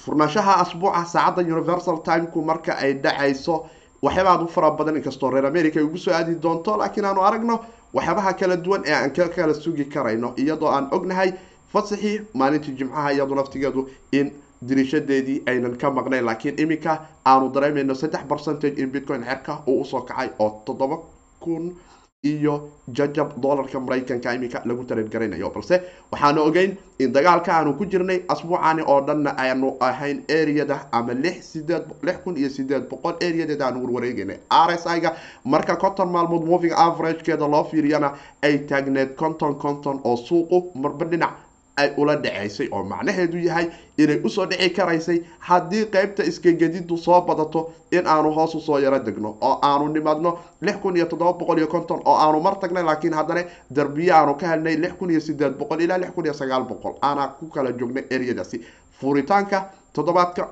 furnaanshaha 0.00 0.56
asbuuca 0.60 1.04
saacadda 1.06 1.42
universal 1.56 1.98
timeku 2.02 2.42
marka 2.42 2.72
ay 2.78 2.92
dhacayso 2.94 3.66
waxyaaba 4.02 4.30
aad 4.30 4.42
u 4.42 4.48
fara 4.48 4.70
badan 4.70 4.96
inkastoo 4.96 5.30
reer 5.30 5.46
america 5.46 5.76
ay 5.78 5.84
ugu 5.84 5.98
soo 5.98 6.12
aadi 6.14 6.34
doonto 6.34 6.76
laakiin 6.76 7.04
aanu 7.04 7.20
aragno 7.20 7.60
waxyaabaha 7.94 8.32
kala 8.40 8.56
duwan 8.56 8.82
ee 8.86 8.94
aan 8.94 9.12
ka 9.12 9.28
kala 9.28 9.54
sugi 9.54 9.84
karayno 9.84 10.32
iyadoo 10.36 10.68
aan 10.70 10.88
ognahay 10.92 11.32
fasaxii 11.72 12.20
maalintii 12.34 12.74
jimcaha 12.78 13.12
iyadu 13.12 13.34
naftigeedu 13.34 13.88
in 14.12 14.32
diriishadeedii 14.68 15.42
aynan 15.46 15.76
ka 15.76 15.90
maqnayn 15.90 16.24
laakiin 16.24 16.58
iminka 16.58 16.98
aanu 17.26 17.52
dareemayno 17.52 17.94
saddex 17.94 18.24
percentage 18.28 18.80
in 18.82 18.90
bitcoin 18.90 19.24
xerka 19.24 19.58
uu 19.66 19.80
u 19.80 19.84
soo 19.84 20.00
kacay 20.00 20.28
oo 20.38 20.62
toddoba 20.64 20.96
kun 21.40 21.76
iyo 22.22 22.68
jajab 22.88 23.34
dollarka 23.40 23.80
maraykanka 23.80 24.34
iminka 24.34 24.62
lagu 24.64 24.84
tareergaraynayo 24.86 25.50
balse 25.50 25.82
waxaanu 26.12 26.40
ogeyn 26.46 26.76
in 27.00 27.12
dagaalka 27.12 27.50
aanu 27.52 27.74
ku 27.74 27.84
jirnay 27.84 28.22
asbuucani 28.28 28.82
oo 28.86 29.00
dhanna 29.00 29.34
aanu 29.36 29.74
ahayn 29.80 30.22
areada 30.30 30.86
ama 30.92 31.14
lix 31.14 31.50
sideed 31.52 31.82
lix 32.02 32.16
kun 32.24 32.36
iyo 32.36 32.48
sideed 32.48 32.86
boqol 32.88 33.14
areadeeda 33.18 33.66
aanu 33.66 33.82
warwareegeynay 33.84 34.38
r 34.50 34.70
s 34.70 34.86
i 34.86 35.00
ga 35.00 35.16
marka 35.44 35.74
konton 35.76 36.10
maalmood 36.14 36.44
moving 36.46 36.72
averagekeeda 36.72 37.48
loo 37.48 37.64
fiiriyana 37.64 38.12
ay 38.42 38.58
taagneed 38.70 39.14
konton 39.16 39.54
konton 39.58 39.98
oo 40.04 40.16
suuqu 40.16 40.70
marba 40.78 41.04
dhinac 41.04 41.34
ay 41.76 41.88
ula 41.96 42.16
dhaceysay 42.16 42.68
oo 42.72 42.82
macnaheedu 42.84 43.38
yahay 43.38 43.66
inay 43.98 44.20
u 44.24 44.28
soo 44.30 44.46
dhici 44.46 44.70
karaysay 44.70 45.18
haddii 45.38 45.84
qeybta 45.94 46.24
iskagedidu 46.24 46.96
soo 46.96 47.20
badato 47.20 47.70
in 47.90 48.06
aanu 48.06 48.30
hoos 48.36 48.54
u 48.54 48.60
soo 48.60 48.78
yaro 48.78 48.98
degno 48.98 49.36
oo 49.40 49.58
aanu 49.62 49.88
nimaadno 49.88 50.38
lix 50.60 50.76
kun 50.82 50.96
iyo 50.96 51.06
toddoba 51.06 51.32
boqol 51.32 51.58
iyo 51.58 51.66
konton 51.66 52.00
oo 52.04 52.16
aanu 52.16 52.40
mar 52.40 52.54
tagnay 52.60 52.84
laakiin 52.84 53.14
haddana 53.14 53.44
darbiye 53.70 54.12
aanu 54.12 54.34
ka 54.34 54.46
helnay 54.48 54.76
lix 54.76 54.92
kun 54.98 55.10
iyo 55.10 55.20
sideed 55.20 55.54
boqol 55.58 55.80
ilaa 55.80 55.98
lix 55.98 56.10
kun 56.14 56.24
iyo 56.24 56.34
sagaal 56.34 56.64
boqol. 56.64 56.92
Aanaa 57.02 57.28
ku 57.38 57.46
kala 57.46 57.72
joognay 57.72 58.04
areadaasi 58.14 58.60
furitaanka 59.00 59.64
toddobaadka 59.92 60.48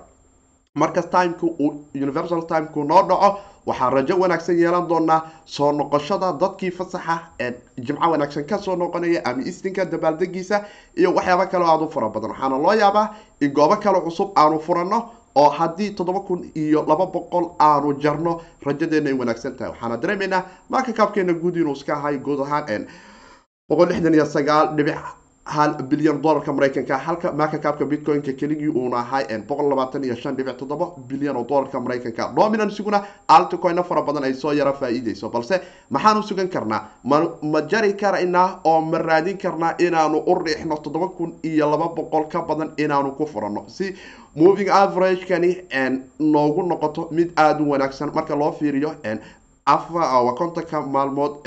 markas 0.75 1.07
timeka 1.11 1.47
uu 1.47 1.85
universal 1.95 2.43
timeku 2.47 2.85
noo 2.85 3.03
dhaco 3.03 3.39
waxaan 3.67 3.93
rajo 3.93 4.17
wanaagsan 4.19 4.57
yeelan 4.59 4.87
doonaa 4.89 5.21
soo 5.45 5.73
noqoshada 5.73 6.33
dadkii 6.41 6.71
fasaxa 6.71 7.19
ee 7.41 7.53
jimco 7.79 8.11
wanaagsan 8.11 8.45
ka 8.47 8.59
soo 8.59 8.77
noqonaya 8.77 9.21
ama 9.25 9.43
istinka 9.43 9.85
dabaaldegiisa 9.85 10.65
iyo 10.97 11.15
waxyaaba 11.15 11.47
kale 11.47 11.65
aada 11.65 11.85
u 11.85 11.91
fara 11.91 12.09
badan. 12.09 12.31
Waxaana 12.31 12.59
loo 12.59 12.73
yaabaa 12.75 13.15
in 13.41 13.51
goobo 13.53 13.77
kale 13.77 14.01
cusub 14.01 14.31
aanu 14.39 14.61
furano 14.61 15.11
oo 15.35 15.49
haddii 15.51 15.91
toddoba 15.91 16.21
kun 16.21 16.51
iyo 16.55 16.85
laba 16.89 17.07
boqol 17.07 17.51
aanu 17.59 17.93
jarno 18.01 18.41
rajadeena 18.63 19.11
ay 19.11 19.15
wanaagsan 19.19 19.57
tahay. 19.57 19.73
Waxaana 19.73 19.97
dareemaynaa 19.97 20.43
marka 20.69 20.93
kaabkeena 20.93 21.33
guud 21.33 21.57
inuu 21.57 21.73
iska 21.73 21.95
ahay 21.95 22.19
guud 22.19 22.41
ahaan 22.47 22.87
boqol 23.69 23.89
lixdan 23.89 24.15
iyo 24.15 24.27
sagaal 24.27 24.77
dhibic 24.77 24.95
hal 25.55 25.71
bilyan 25.91 26.19
dolarka 26.23 26.53
maraykanka 26.57 26.97
halka 27.07 27.33
markakaabka 27.41 27.85
bitcoin-ka 27.93 28.33
keligii 28.41 28.69
uuna 28.81 28.97
ahay 29.03 29.25
boqol 29.49 29.69
labaatan 29.71 30.05
iyo 30.05 30.17
shan 30.23 30.37
dhibic 30.37 30.57
toddoba 30.61 30.87
bilyan 31.09 31.37
oo 31.37 31.45
dolarka 31.49 31.81
maraykanka. 31.81 32.33
Dominanciguna 32.37 32.99
alticoino 33.29 33.83
fara 33.83 34.03
badan 34.03 34.25
ay 34.25 34.35
soo 34.35 34.53
yaro 34.53 34.73
faa-iideyso 34.81 35.29
balse 35.35 35.61
maxaanu 35.91 36.23
sugan 36.23 36.49
karnaa 36.49 36.81
ma 37.05 37.19
ma 37.43 37.61
jari 37.73 37.93
karaynaa 38.03 38.61
oo 38.65 38.81
ma 38.81 38.99
raadin 38.99 39.39
karnaa 39.39 39.75
inaanu 39.87 40.19
u 40.27 40.35
riixno 40.45 40.77
toddoba 40.85 41.09
kun 41.09 41.35
iyo 41.43 41.71
laba 41.71 41.89
boqol 41.99 42.25
ka 42.33 42.43
badan 42.43 42.71
inaanu 42.79 43.11
ku 43.19 43.27
furano 43.27 43.65
si 43.69 43.95
moving 44.37 44.69
averagekani 44.71 45.51
noogu 46.21 46.63
noqoto 46.63 47.09
mid 47.11 47.31
aada 47.37 47.63
u 47.65 47.71
wanaagsan 47.71 48.11
marka 48.15 48.37
loo 48.37 48.53
fiiriyo 48.53 48.95
waa 49.67 50.33
kontonka 50.35 50.81
maalmood 50.81 51.47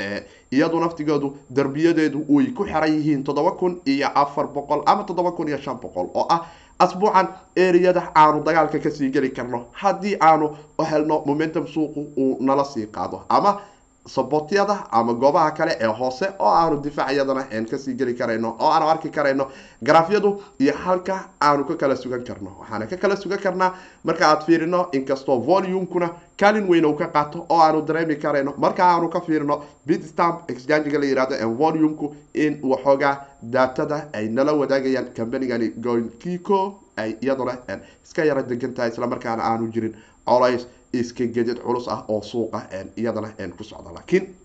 iyadu 0.52 0.80
naftigeedu 0.80 1.38
darbiyadeedu 1.50 2.26
way 2.30 2.48
ku 2.54 2.64
xiran 2.66 2.90
yihiin 2.94 3.24
toddoba 3.24 3.52
kun 3.52 3.82
iyo 3.86 4.08
afar 4.16 4.48
boqol 4.48 4.84
ama 4.86 5.04
toddoba 5.04 5.32
kun 5.32 5.48
iyo 5.48 5.58
shan 5.58 5.78
boqol 5.82 6.08
oo 6.14 6.26
ah 6.30 6.46
asbuucan 6.80 7.28
ereyada 7.56 8.12
aanu 8.16 8.44
dagaalka 8.44 8.80
ka 8.80 8.90
sii 8.92 9.10
geli 9.12 9.30
karno. 9.32 9.66
Haddii 9.72 10.18
aanu 10.22 10.56
helno 10.90 11.22
momentum 11.26 11.68
suuqu 11.68 12.00
uu 12.18 12.38
nala 12.40 12.64
sii 12.66 12.86
qaado 12.88 13.22
ama 13.30 13.60
sabotyada 14.06 14.88
ama 14.92 15.14
goobaha 15.14 15.52
kale 15.52 15.78
ee 15.80 15.88
hoose 16.00 16.26
oo 16.40 16.48
aanu 16.50 16.82
difaac 16.84 17.12
iyadana 17.14 17.44
ka 17.70 17.78
sii 17.78 17.94
geli 17.94 18.14
karayno 18.14 18.56
oo 18.60 18.70
aanu 18.72 18.90
arki 18.90 19.10
karayno 19.10 19.48
garaafyadu 19.84 20.42
iyo 20.60 20.74
halka 20.74 21.30
aanu 21.42 21.64
ka 21.66 21.76
kala 21.76 21.96
sugan 21.96 22.24
karno. 22.24 22.52
Waxaana 22.60 22.86
ka 22.88 22.98
kala 22.98 23.16
sugan 23.16 23.40
karnaa 23.40 23.74
marka 24.04 24.28
aad 24.28 24.44
fiirino 24.46 24.90
inkastoo 24.92 25.40
volumkuna 25.40 26.10
kaalin 26.40 26.68
weyn 26.70 26.86
uu 26.86 26.94
ka 26.96 27.08
qaato 27.08 27.46
oo 27.50 27.60
aanu 27.62 27.82
dareemi 27.82 28.16
karayno. 28.16 28.54
Marka 28.58 28.84
aanu 28.86 29.10
ka 29.10 29.22
fiirino 29.22 29.64
bitstamp 29.88 30.50
exchangiga 30.52 31.00
la 31.00 31.06
yihahdo 31.06 31.36
volumku 31.58 32.16
in 32.34 32.60
waxoogaa 32.64 33.16
daatada 33.42 34.08
ay 34.14 34.28
nala 34.28 34.54
wadaagayaan 34.54 35.14
combanigani 35.16 35.70
goinkiko 35.80 36.80
ay 36.98 37.16
iyaduna 37.22 37.58
iska 38.06 38.26
yaro 38.26 38.44
degan 38.44 38.74
tahay 38.74 38.92
islamarkaana 38.92 39.44
aanu 39.44 39.72
jirin. 39.72 39.96
Colays 40.26 40.68
iska 40.94 41.26
gedid 41.26 41.60
culus 41.64 41.88
ah 41.88 42.04
oo 42.08 42.22
suuqa 42.22 42.62
iyadana 42.98 43.30
ku 43.58 43.64
socda. 43.64 43.92
Laakiin 43.94 44.36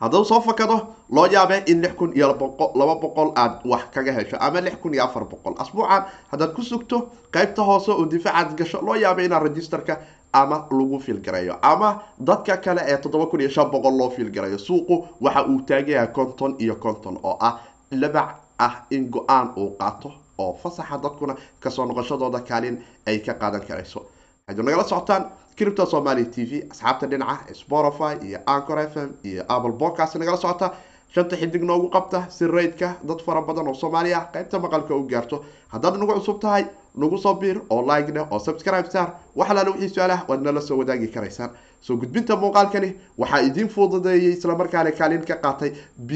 hadduu 0.00 0.24
soo 0.24 0.40
fakado 0.40 0.76
loo 1.10 1.26
yaabee 1.26 1.62
in 1.66 1.80
lix 1.82 1.94
kun 1.94 2.12
iyo 2.16 2.28
laba 2.74 2.94
boqol 3.02 3.32
aad 3.36 3.60
wax 3.64 3.84
kaga 3.94 4.12
hesho 4.12 4.36
ama 4.40 4.60
lix 4.60 4.76
kun 4.82 4.94
iyo 4.94 5.04
afar 5.04 5.24
boqol. 5.24 5.54
Asbuucan 5.58 6.04
haddaad 6.30 6.52
ku 6.54 6.62
sugto 6.62 7.08
qeybta 7.32 7.62
hoose 7.62 7.90
oo 7.92 8.06
difaacaad 8.10 8.56
gasho 8.58 8.80
loo 8.82 8.94
yaabay 8.94 9.24
inaad 9.26 9.42
registerka 9.42 9.98
ama 10.32 10.66
lagu 10.70 10.98
fiilgareeyo 11.00 11.58
ama 11.62 12.02
dadka 12.20 12.56
kale 12.56 12.82
ee 12.86 12.96
toddoba 12.98 13.26
kun 13.26 13.40
iyo 13.40 13.50
shan 13.50 13.70
boqol 13.70 13.96
loo 13.98 14.10
fiilgareeyo 14.10 14.58
suuqu 14.58 15.04
waxa 15.20 15.46
uu 15.46 15.60
taagayaa 15.66 16.06
konton 16.06 16.56
iyo 16.58 16.74
konton 16.76 17.18
oo 17.22 17.36
ah 17.40 17.58
labac 17.90 18.28
ah 18.58 18.74
in 18.90 19.08
go'aan 19.10 19.52
uu 19.56 19.70
qaato 19.78 20.12
oo 20.38 20.52
fasaxa 20.62 20.98
dadkuna 21.02 21.34
ka 21.60 21.70
soo 21.70 21.86
noqoshadooda 21.86 22.40
kaalin 22.40 22.82
ay 23.06 23.18
ka 23.18 23.34
qaadan 23.34 23.60
karayso 23.68 24.06
waxaydu 24.46 24.62
nagala 24.62 24.84
socotaan 24.84 25.24
cripto 25.56 25.86
somalia 25.86 26.26
t 26.30 26.44
v 26.44 26.62
asxaabta 26.70 27.06
dhinaca 27.08 27.54
spotify 27.54 28.12
iyo 28.22 28.38
ancor 28.46 28.78
m 28.78 29.14
iyo 29.24 29.42
apple 29.48 29.72
podcast 29.72 30.16
nagala 30.20 30.36
socota 30.36 30.74
shanta 31.14 31.36
xidig 31.36 31.62
noogu 31.64 31.88
qabta 31.88 32.28
si 32.28 32.44
raydka 32.46 32.96
dad 33.02 33.20
fara 33.24 33.40
badan 33.40 33.68
oo 33.68 33.74
soomaaliya 33.74 34.18
ah 34.18 34.28
qaybta 34.34 34.58
maqalka 34.60 34.94
u 34.94 35.08
gaarto. 35.08 35.44
Haddaad 35.72 35.96
nagu 35.96 36.12
cusub 36.20 36.40
tahay 36.40 36.66
nagu 36.94 37.16
soo 37.18 37.34
biir 37.40 37.56
oo 37.70 37.80
like 37.88 38.12
oo 38.30 38.38
subscribe 38.38 38.86
star 38.90 39.14
wax 39.34 39.48
alaala 39.50 39.70
wixii 39.70 39.88
su'aalah 39.94 40.20
waad 40.28 40.42
nala 40.42 40.60
soo 40.60 40.76
wadaagi 40.76 41.08
karaysaan. 41.08 41.50
Soo 41.80 41.96
gudbinta 41.96 42.36
muuqaalkani 42.36 42.92
waxaa 43.18 43.40
idiin 43.48 43.68
fududeeyey 43.68 44.32
islamarkaana 44.36 44.92
kaalin 44.92 45.24
ka 45.24 45.34
qaatay 45.40 45.72
b 45.96 46.10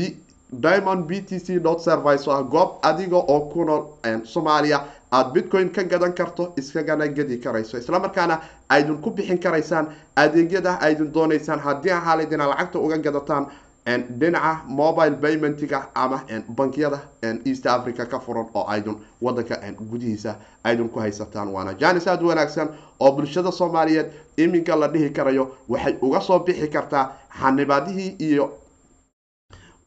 diamond 0.52 1.06
b 1.06 1.20
t 1.20 1.38
c 1.38 1.58
dot 1.58 1.80
service 1.80 2.28
ah 2.30 2.42
goob 2.42 2.78
adiga 2.82 3.16
oo 3.16 3.40
ku 3.52 3.64
nool 3.64 3.84
soomaaliya 4.24 4.84
aada 5.12 5.30
bitcoin 5.30 5.70
ka 5.72 5.82
gadan 5.84 6.12
karto 6.12 6.52
iskagana 6.56 7.08
gadi 7.08 7.38
karayso. 7.38 7.78
Islamarkaana 7.78 8.40
aydin 8.68 8.98
ku 9.02 9.10
bixin 9.10 9.38
karaysaan 9.38 9.88
adeegyada 10.16 10.78
aydin 10.80 11.12
doonaysaan 11.12 11.58
haddii 11.60 11.90
ahaalayd 11.90 12.32
inaad 12.32 12.48
lacagta 12.50 12.78
uga 12.78 12.98
gadataan 12.98 13.46
dhinaca 14.20 14.62
mobile 14.68 15.16
paymentiga 15.16 15.88
ama 15.94 16.20
bankiyada 16.48 17.00
east 17.44 17.66
africa 17.66 18.06
ka 18.06 18.18
furan 18.20 18.46
oo 18.54 18.64
aydin 18.68 18.96
wadanka 19.22 19.56
gudihiisa 19.80 20.36
aydin 20.64 20.88
ku 20.88 21.00
haysataan. 21.00 21.48
Waana 21.52 21.74
janis 21.74 22.06
aada 22.06 22.24
u 22.24 22.28
wanaagsan 22.28 22.68
oo 23.00 23.12
bulshada 23.12 23.52
soomaaliyeed 23.52 24.10
iminka 24.36 24.76
la 24.76 24.88
dhihi 24.88 25.10
karayo 25.10 25.56
waxay 25.68 25.96
uga 26.02 26.20
soo 26.20 26.38
bixi 26.38 26.68
kartaa 26.68 27.12
xanibaadihii 27.40 28.16
iyo 28.18 28.52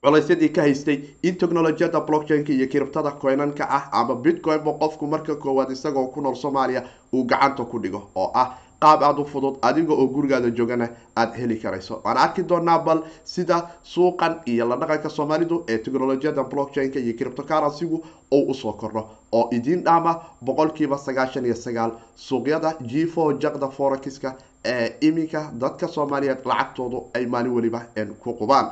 culaysyadii 0.06 0.50
ka 0.50 0.62
haystay 0.62 1.00
in 1.22 1.36
technolojiyada 1.38 2.00
blockchainka 2.02 2.52
iyo 2.54 2.68
kiribtada 2.68 3.12
coinanka 3.12 3.68
ah 3.70 3.90
ama 3.92 4.16
bitcoinba 4.16 4.74
qofku 4.74 5.08
marka 5.08 5.36
koowaad 5.36 5.72
isagoo 5.72 6.08
ku 6.08 6.22
nool 6.22 6.36
soomaaliya 6.36 6.84
uu 7.14 7.24
gacanta 7.24 7.64
ku 7.66 7.80
dhigo 7.80 8.10
oo 8.16 8.32
ah 8.34 8.58
qaab 8.82 9.04
aada 9.04 9.22
u 9.22 9.26
fudud 9.26 9.60
adiga 9.62 9.94
oo 9.94 10.08
gurigaada 10.08 10.50
joogana 10.50 10.90
aada 11.16 11.38
heli 11.38 11.56
karayso. 11.60 12.02
Waan 12.04 12.18
arki 12.18 12.42
doonaa 12.44 12.80
bal 12.80 13.04
sida 13.24 13.70
suuqan 13.84 14.40
iyo 14.46 14.66
la 14.70 14.76
dhaqanka 14.76 15.10
soomaalidu 15.10 15.64
ee 15.70 15.78
technolojiyada 15.78 16.44
blockchainka 16.44 17.00
iyo 17.00 17.14
criptocurrencygu 17.14 18.04
uu 18.32 18.50
u 18.50 18.54
soo 18.54 18.74
kordho 18.74 19.06
oo 19.32 19.50
idiin 19.52 19.84
dhaama 19.84 20.16
boqolkiiba 20.42 20.98
sagaashan 20.98 21.46
iyo 21.46 21.56
sagaal 21.56 21.92
suuqyada 22.16 22.74
g 22.82 23.06
four 23.06 23.38
jaqda 23.40 23.68
forexiska 23.70 24.34
ee 24.66 24.96
iminka 25.02 25.52
dadka 25.54 25.88
soomaaliyeed 25.88 26.42
lacagtoodu 26.46 27.06
ay 27.14 27.26
maalin 27.26 27.54
weliba 27.54 27.86
ku 28.20 28.34
qubaan 28.34 28.66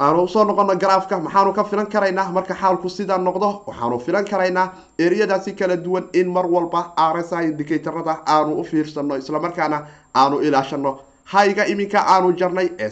aanu 0.00 0.22
u 0.24 0.28
soo 0.28 0.44
noqono 0.44 0.74
garaafka 0.74 1.18
maxaanu 1.20 1.52
ka 1.54 1.64
filan 1.64 1.86
karaynaa? 1.86 2.32
Marka 2.32 2.54
xaalku 2.54 2.88
sidaa 2.88 3.18
noqdo 3.18 3.62
waxaanu 3.66 3.98
filan 4.00 4.24
karaynaa. 4.24 4.72
Eriyadaasi 4.98 5.52
kala 5.54 5.76
duwan 5.76 6.08
in 6.12 6.28
mar 6.32 6.46
walba 6.46 6.92
r 6.96 7.18
s 7.22 7.32
i 7.32 7.44
indicatorada 7.44 8.18
aanu 8.26 8.58
u 8.60 8.64
fiirsano 8.64 9.16
islamarkaana 9.16 9.86
aanu 10.14 10.40
ilaashano 10.42 10.98
hayga 11.24 11.66
iminka 11.66 11.98
aanu 12.06 12.32
jarnay 12.36 12.68
ee 12.78 12.90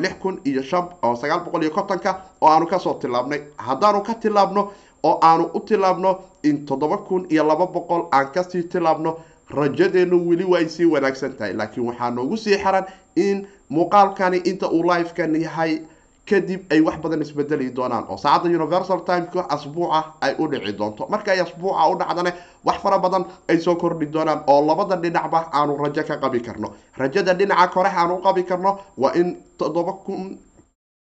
lix 0.00 0.14
kun 0.22 0.40
iyo 0.44 0.62
shan 0.62 0.84
oo 1.02 1.14
sagaal 1.16 1.40
boqol 1.44 1.62
iyo 1.62 1.70
kontonka 1.70 2.20
oo 2.40 2.48
aanu 2.48 2.66
ka 2.66 2.78
soo 2.78 2.94
tilaabnay 2.94 3.40
haddaanu 3.56 4.02
ka 4.02 4.14
tilaabno 4.14 4.72
oo 5.04 5.18
aanu 5.22 5.50
u 5.54 5.60
tilaabno 5.60 6.18
in 6.42 6.66
toddoba 6.66 6.96
kun 6.98 7.26
iyo 7.30 7.44
laba 7.46 7.66
boqol 7.66 8.08
aan 8.10 8.32
ka 8.34 8.42
sii 8.42 8.62
tilaabno 8.64 9.16
rajadeenu 9.50 10.28
weli 10.28 10.44
way 10.44 10.68
sii 10.68 10.84
wanaagsan 10.86 11.32
tahay. 11.38 11.52
Laakiin 11.54 11.86
waxaa 11.86 12.10
noogu 12.10 12.36
sii 12.36 12.56
xiran 12.58 12.84
in 13.16 13.46
muuqaalkani 13.76 14.38
inta 14.50 14.66
uu 14.76 14.82
livekan 14.90 15.34
yahay 15.46 15.72
kadib 16.30 16.60
ay 16.72 16.80
wax 16.86 16.96
badan 17.02 17.22
isbedeli 17.24 17.70
doonaan 17.76 18.04
oo 18.08 18.16
saacadda 18.16 18.54
universal 18.60 19.00
timeka 19.08 19.42
asbuuca 19.54 20.00
ay 20.20 20.32
u 20.38 20.46
dhici 20.50 20.72
doonto. 20.78 21.06
Marka 21.12 21.32
ay 21.32 21.40
asbuuca 21.40 21.88
u 21.90 21.96
dhacdane 21.98 22.32
wax 22.64 22.76
fara 22.82 22.98
badan 22.98 23.24
ay 23.50 23.58
soo 23.58 23.74
kordhi 23.76 24.06
doonaan 24.06 24.40
oo 24.46 24.60
labada 24.66 24.96
dhinacba 25.02 25.48
aanu 25.52 25.76
rajo 25.82 26.02
ka 26.08 26.16
qabi 26.22 26.40
karno. 26.46 26.68
Rajada 26.98 27.34
dhinaca 27.34 27.68
kore 27.74 27.88
aanu 27.90 28.14
u 28.18 28.22
qabi 28.22 28.42
karno 28.44 28.78
waa 29.02 29.12
in 29.20 29.36
toddoba 29.58 29.92
kun 30.04 30.38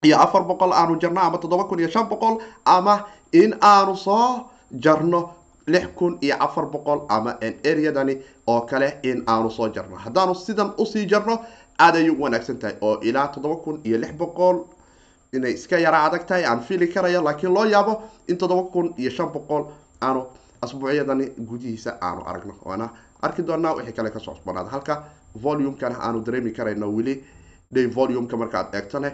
iyo 0.06 0.18
afar 0.20 0.44
boqol 0.44 0.72
aanu 0.74 1.00
jarno 1.02 1.22
ama 1.22 1.38
toddoba 1.38 1.64
kun 1.70 1.80
iyo 1.80 1.90
shan 1.90 2.08
boqol 2.10 2.38
ama 2.66 3.06
in 3.32 3.56
aanu 3.62 3.96
soo 3.96 4.50
jarno 4.84 5.30
lix 5.68 5.88
kun 5.96 6.18
iyo 6.22 6.36
afar 6.40 6.66
boqol 6.66 7.00
ama 7.10 7.32
areadani 7.66 8.18
oo 8.48 8.62
kale 8.62 9.00
in 9.04 9.24
aanu 9.28 9.50
soo 9.52 9.68
jarno. 9.76 9.96
Haddaanu 9.96 10.36
sidan 10.36 10.74
u 10.78 10.86
sii 10.86 11.06
jarno 11.08 11.40
aad 11.80 11.96
ay 11.96 12.10
u 12.10 12.16
wanaagsan 12.22 12.58
tahay 12.60 12.76
oo 12.82 13.00
ilaa 13.02 13.28
toddoba 13.28 13.56
kun 13.64 13.82
iyo 13.88 13.98
lix 13.98 14.14
boqol 14.22 14.58
inay 15.34 15.54
iska 15.54 15.78
yara 15.80 16.04
adag 16.06 16.26
tahay 16.28 16.46
aan 16.46 16.62
fili 16.68 16.88
karayo 16.88 17.22
laakiin 17.24 17.54
loo 17.54 17.66
yaabo 17.66 17.94
in 18.28 18.38
toddoba 18.38 18.64
kun 18.74 18.94
iyo 18.98 19.12
shan 19.12 19.30
boqol 19.36 19.64
aanu 20.02 20.22
asbuucyadani 20.62 21.26
gudihiisa 21.50 21.92
aanu 22.02 22.22
aragno. 22.30 22.54
Waana 22.66 22.90
arki 23.22 23.42
doonaa 23.48 23.74
wixii 23.78 23.94
kale 23.94 24.10
ka 24.12 24.20
soo 24.20 24.34
cusbanaada 24.36 24.70
halka 24.70 25.04
volumekana 25.44 25.96
aanu 26.06 26.22
dareemi 26.26 26.52
karayno 26.52 26.88
weli 26.96 27.24
volumeka 27.96 28.38
markaad 28.38 28.74
eegto 28.76 29.00
leh 29.00 29.14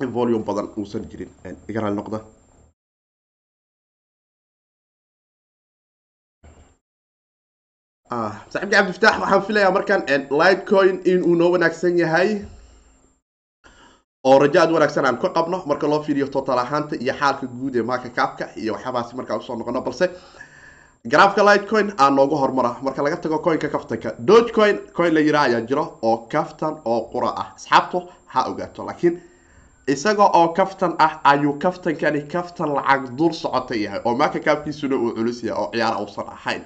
in 0.00 0.12
volume 0.12 0.44
badan 0.44 0.68
uusan 0.76 1.04
jirin. 1.10 1.30
Iga 1.68 1.80
raali 1.80 1.96
noqda 1.96 2.20
saaxiibka 8.10 8.76
cabdifataax 8.76 9.20
waxaan 9.22 9.42
filayaa 9.46 9.70
markaan 9.76 10.02
lightcoin 10.40 11.00
in 11.04 11.22
uu 11.24 11.34
noo 11.34 11.50
wanaagsan 11.52 11.98
yahay 11.98 12.30
oo 14.24 14.38
rajo 14.38 14.60
aad 14.60 14.72
wanaagsan 14.72 15.04
aan 15.06 15.18
ka 15.18 15.28
qabno 15.36 15.62
marka 15.66 15.86
loo 15.88 16.02
fiiriyo 16.02 16.26
total 16.28 16.58
ahaanta 16.58 16.96
iyo 17.00 17.14
xaalka 17.20 17.46
guud 17.46 17.76
ee 17.76 17.82
marka 17.82 18.08
kaabka 18.08 18.44
iyo 18.56 18.72
waxyaabahaasi 18.74 19.16
markaa 19.16 19.36
u 19.36 19.42
soo 19.42 19.56
noqono 19.56 19.80
balse 19.80 20.10
garaafka 21.10 21.42
lightcoin 21.44 21.92
aan 21.98 22.14
noogu 22.16 22.36
hormara. 22.36 22.76
Marka 22.82 23.02
laga 23.02 23.16
tago 23.16 23.38
coinka 23.38 23.68
kaftanka 23.68 24.10
dogecoin 24.26 24.76
coin 24.96 25.14
la 25.14 25.20
yiraa 25.20 25.42
ayaa 25.42 25.60
jiro 25.60 25.98
oo 26.02 26.16
kaftan 26.32 26.74
oo 26.84 27.00
qura 27.12 27.28
ah. 27.36 27.46
Asxaabtu 27.56 28.02
ha 28.26 28.44
ogaato 28.50 28.84
laakiin 28.86 29.22
isaga 29.86 30.24
oo 30.24 30.48
kaftan 30.48 30.94
ah 30.98 31.20
ayuu 31.24 31.52
kaftankani 31.62 32.22
kaftan 32.22 32.74
lacag 32.74 33.16
dul 33.18 33.32
socota 33.32 33.74
yahay 33.74 34.00
oo 34.04 34.14
marka 34.16 34.38
kaabkiisuna 34.40 34.96
uu 34.96 35.14
culus 35.14 35.42
yahay 35.44 35.62
oo 35.62 35.70
ciyaar 35.72 35.96
uusan 36.02 36.26
ahayn 36.28 36.62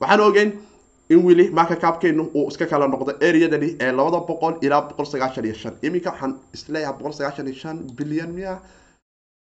waxaan 0.00 0.20
ogeyn 0.20 0.50
in 1.10 1.20
weli 1.26 1.50
marka 1.50 1.76
kaabkeenu 1.76 2.22
uu 2.34 2.48
iska 2.48 2.66
kala 2.66 2.86
noqdo 2.88 3.12
areadani 3.28 3.68
ee 3.80 3.92
labada 3.92 4.20
boqol 4.30 4.54
ilaa 4.62 4.82
boqol 4.88 5.06
sagaashan 5.12 5.44
iyo 5.44 5.54
shan. 5.54 5.74
Iminka 5.82 6.10
waxaan 6.10 6.32
is 6.54 6.68
leeyahay 6.68 6.96
boqol 6.98 7.12
sagaashan 7.18 7.46
iyo 7.48 7.56
shan 7.62 7.76
bilyan 7.98 8.30
miya. 8.36 8.58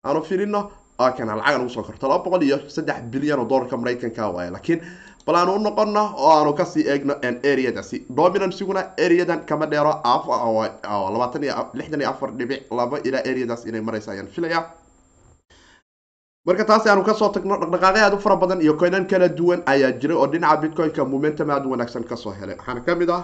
Aanu 0.05 0.22
filino 0.24 0.72
kana 1.17 1.36
lacag 1.36 1.53
aan 1.55 1.62
ugu 1.62 1.70
soo 1.75 1.84
korto 1.84 2.08
laba 2.10 2.24
boqol 2.25 2.43
iyo 2.43 2.58
saddex 2.75 2.98
bilyan 3.13 3.39
oo 3.39 3.46
dollarka 3.50 3.77
maraykanka 3.77 4.29
waaye 4.36 4.51
laakiin 4.51 4.79
bal 5.25 5.36
aanu 5.36 5.51
u 5.55 5.60
noqono 5.60 6.03
oo 6.17 6.31
aanu 6.38 6.53
ka 6.53 6.65
sii 6.65 6.84
eegno 6.91 7.13
areadaasi 7.51 8.05
dominansiguna 8.17 8.81
areadan 9.05 9.39
kama 9.50 9.65
dheero 9.72 9.93
labaatan 11.13 11.43
iyo 11.43 11.53
lixdan 11.74 12.01
iyo 12.01 12.10
afar 12.10 12.29
dhibic 12.38 12.62
laba 12.72 12.98
ilaa 13.08 13.24
areadaas 13.31 13.65
inay 13.65 13.81
maraysa 13.81 14.12
ayaan 14.12 14.27
filaya 14.27 14.60
marka 16.45 16.65
taasi 16.65 16.89
aanu 16.89 17.03
ka 17.05 17.13
soo 17.13 17.29
tagno 17.29 17.55
dhaqdhaqaaqyo 17.62 18.03
aad 18.05 18.13
u 18.13 18.19
fara 18.19 18.36
badan 18.36 18.62
iyo 18.62 18.74
coinan 18.74 19.05
kala 19.07 19.27
duwan 19.29 19.62
ayaa 19.65 19.91
jiray 20.01 20.17
oo 20.17 20.27
dhinaca 20.27 20.57
bitcoinka 20.62 21.05
momentum 21.05 21.50
aad 21.51 21.65
u 21.65 21.69
wanaagsan 21.71 22.03
ka 22.03 22.15
soo 22.15 22.31
helay. 22.33 22.55
Waxaana 22.57 22.81
ka 22.86 22.95
mid 22.95 23.10
ah 23.10 23.24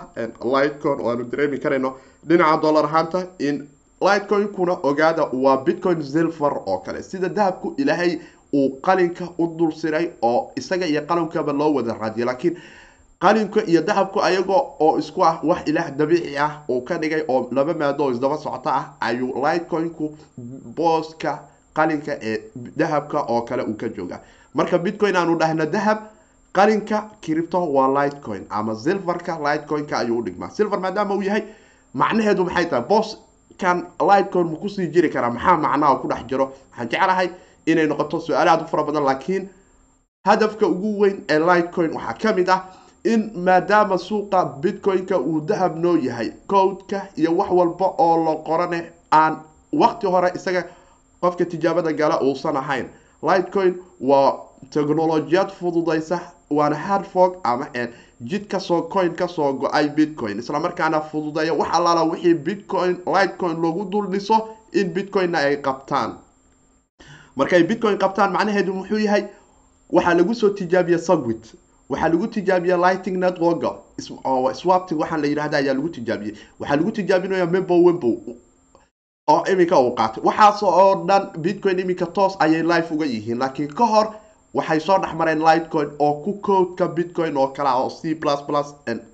lightcoin 0.53 1.01
oo 1.01 1.09
aanu 1.09 1.24
dareemi 1.31 1.57
karayno 1.59 1.95
dhinaca 2.27 2.62
dollar 2.62 2.86
ahaanta 2.86 3.25
in 3.39 3.65
lightcoin-kuna 4.01 4.77
ogaada 4.83 5.29
waa 5.33 5.57
bitcoin 5.65 6.03
silver 6.03 6.53
oo 6.65 6.77
kale. 6.86 7.01
Sida 7.01 7.29
dahabku 7.29 7.74
ilaahay 7.77 8.19
uu 8.53 8.69
qalinka 8.86 9.25
u 9.39 9.47
dul 9.58 9.71
siray 9.73 10.12
oo 10.21 10.51
isaga 10.56 10.86
iyo 10.86 11.01
qalinkaba 11.01 11.53
loo 11.53 11.73
wada 11.73 11.93
raadiyo 11.99 12.25
laakiin 12.25 12.58
qalinka 13.19 13.65
iyo 13.65 13.82
dahabku 13.82 14.21
ayaga 14.21 14.53
oo 14.80 14.97
isku 14.99 15.23
ah 15.25 15.39
wax 15.43 15.65
ilaah 15.65 15.89
dabiici 15.97 16.38
ah 16.38 16.62
uu 16.69 16.82
ka 16.86 16.97
dhigay 17.01 17.23
oo 17.27 17.49
laba 17.51 17.73
maado 17.73 18.03
oo 18.03 18.12
isdaba 18.12 18.38
socto 18.38 18.69
ah 18.69 18.93
ayuu 19.01 19.34
lightcoin-ku 19.43 20.13
booska 20.77 21.39
qalinka 21.77 22.13
ee 22.29 22.35
dahabka 22.79 23.19
oo 23.33 23.41
kale 23.41 23.63
uu 23.63 23.73
ka 23.81 23.87
jooga. 23.97 24.19
Marka 24.53 24.77
bitcoin 24.77 25.15
aanu 25.15 25.35
dhahno 25.41 25.65
dahab 25.65 25.97
qalinka 26.53 26.97
cripto 27.21 27.59
waa 27.75 27.87
lightcoin 27.97 28.43
ama 28.49 28.75
silverka 28.75 29.37
lightcoin-ka 29.45 29.97
ayuu 29.99 30.17
udhigmaa 30.21 30.49
silver 30.49 30.79
maadaama 30.79 31.15
uu 31.15 31.21
yahay 31.21 31.43
macnaheedu 31.93 32.43
maxay 32.45 32.65
tahay? 32.65 32.85
Boos 32.89 33.17
kan 33.61 33.77
lightcoin 34.09 34.47
ma 34.51 34.57
ku 34.57 34.69
sii 34.69 34.87
jiri 34.93 35.09
karaa 35.09 35.29
maxaa 35.29 35.57
macnaha 35.57 35.95
ku 36.01 36.07
dhex 36.07 36.23
jiro? 36.29 36.45
Waxaan 36.71 36.89
jeclahay 36.89 37.29
inay 37.65 37.87
noqoto 37.87 38.19
su'aal 38.19 38.47
aad 38.49 38.61
u 38.61 38.67
fara 38.71 38.83
badan 38.83 39.03
laakiin 39.03 39.49
hadafka 40.27 40.65
ugu 40.67 40.99
weyn 41.01 41.17
ee 41.29 41.39
lightcoin 41.39 41.91
waxaa 41.97 42.13
ka 42.21 42.33
mid 42.33 42.49
ah 42.49 42.61
in 43.03 43.21
maadaama 43.45 43.97
suuqa 43.97 44.39
bitcoin-ka 44.63 45.17
uu 45.19 45.41
dahab 45.49 45.75
noo 45.83 45.95
yahay 46.07 46.29
cowdka 46.51 47.01
iyo 47.15 47.31
wax 47.37 47.49
walba 47.51 47.85
oo 47.97 48.15
la 48.25 48.33
qorane 48.47 48.79
aan 49.11 49.33
waqti 49.81 50.07
hore 50.07 50.31
isaga 50.35 50.63
qofka 51.21 51.45
tijaabada 51.45 51.93
gala 51.93 52.21
uusan 52.21 52.58
ahayn. 52.58 52.86
Lightcoin 53.23 53.75
waa 53.99 54.34
technolojiyad 54.69 55.49
fududaysa 55.51 56.19
waana 56.49 56.75
hardfog 56.75 57.38
ama 57.43 57.67
jid 58.21 58.47
ka 58.47 58.60
soo 58.60 58.82
coin 58.82 59.15
ka 59.15 59.27
soo 59.27 59.53
go'ay 59.53 59.89
bitcoin. 59.89 60.39
Islamarkaana 60.39 61.01
fududeeya 61.01 61.53
wax 61.53 61.69
allaala 61.73 62.03
wixii 62.03 62.34
bitcoin 62.34 62.97
lightcoin 63.06 63.62
lagu 63.62 63.86
dul 63.89 64.08
dhiso 64.10 64.47
in 64.73 64.93
bitcoinna 64.93 65.38
ay 65.38 65.58
qabtaan. 65.62 66.15
Markay 67.36 67.63
bitcoin 67.63 67.97
qabtaan 67.97 68.32
macnaheedu 68.32 68.73
muxuu 68.73 68.99
yahay? 68.99 69.25
Waxaa 69.91 70.13
lagu 70.13 70.34
soo 70.36 70.49
tijaabiya 70.49 70.99
sagwit 70.99 71.53
waxaa 71.89 72.10
lagu 72.10 72.27
tijaabiya 72.27 72.77
lighting 72.77 73.17
networka 73.17 73.71
swapting 74.53 74.97
waxaan 74.99 75.21
la 75.21 75.27
yidhahda 75.27 75.58
ayaa 75.58 75.73
lagu 75.73 75.89
tijaabiyey 75.89 76.36
waxaa 76.60 76.75
lagu 76.75 76.91
tijaabinaya 76.91 77.45
membo 77.45 77.84
wembo 77.84 78.17
oo 79.27 79.43
iminka 79.51 79.79
uu 79.79 79.91
qaatay. 79.95 80.23
Waxaas 80.23 80.63
oo 80.63 81.05
dhan 81.07 81.23
bitcoin 81.43 81.79
iminka 81.79 82.05
toos 82.05 82.35
ayay 82.39 82.63
life 82.63 82.91
uga 82.93 83.05
yihiin. 83.05 83.39
Laakiin 83.39 83.73
ka 83.75 83.85
hor 83.85 84.07
waxay 84.53 84.79
soo 84.79 84.97
dhexmareen 84.99 85.39
lightcoin 85.43 85.89
oo 85.99 86.13
ku 86.23 86.33
coodka 86.41 86.87
bitcoin 86.87 87.37
oo 87.37 87.47
kale 87.47 87.69
ah 87.69 87.79
oo 87.83 87.89
c 87.89 88.15
plus 88.15 88.41
plus 88.47 88.73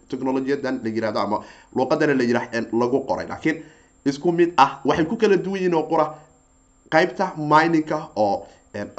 technolojiyadan 0.09 0.79
la 0.83 0.89
yiraahdo 0.89 1.19
ama 1.19 1.43
luuqadana 1.75 2.13
la 2.13 2.23
yirah 2.23 2.47
lagu 2.73 2.99
qoray. 3.07 3.27
Laakiin 3.27 3.63
isku 4.05 4.31
mid 4.31 4.53
ah 4.57 4.79
waxay 4.85 5.05
ku 5.05 5.17
kala 5.17 5.37
duwan 5.37 5.57
yihiin 5.59 5.73
oo 5.73 5.83
qura 5.89 6.13
qaybta 6.91 7.33
miningka 7.37 8.07
oo 8.15 8.45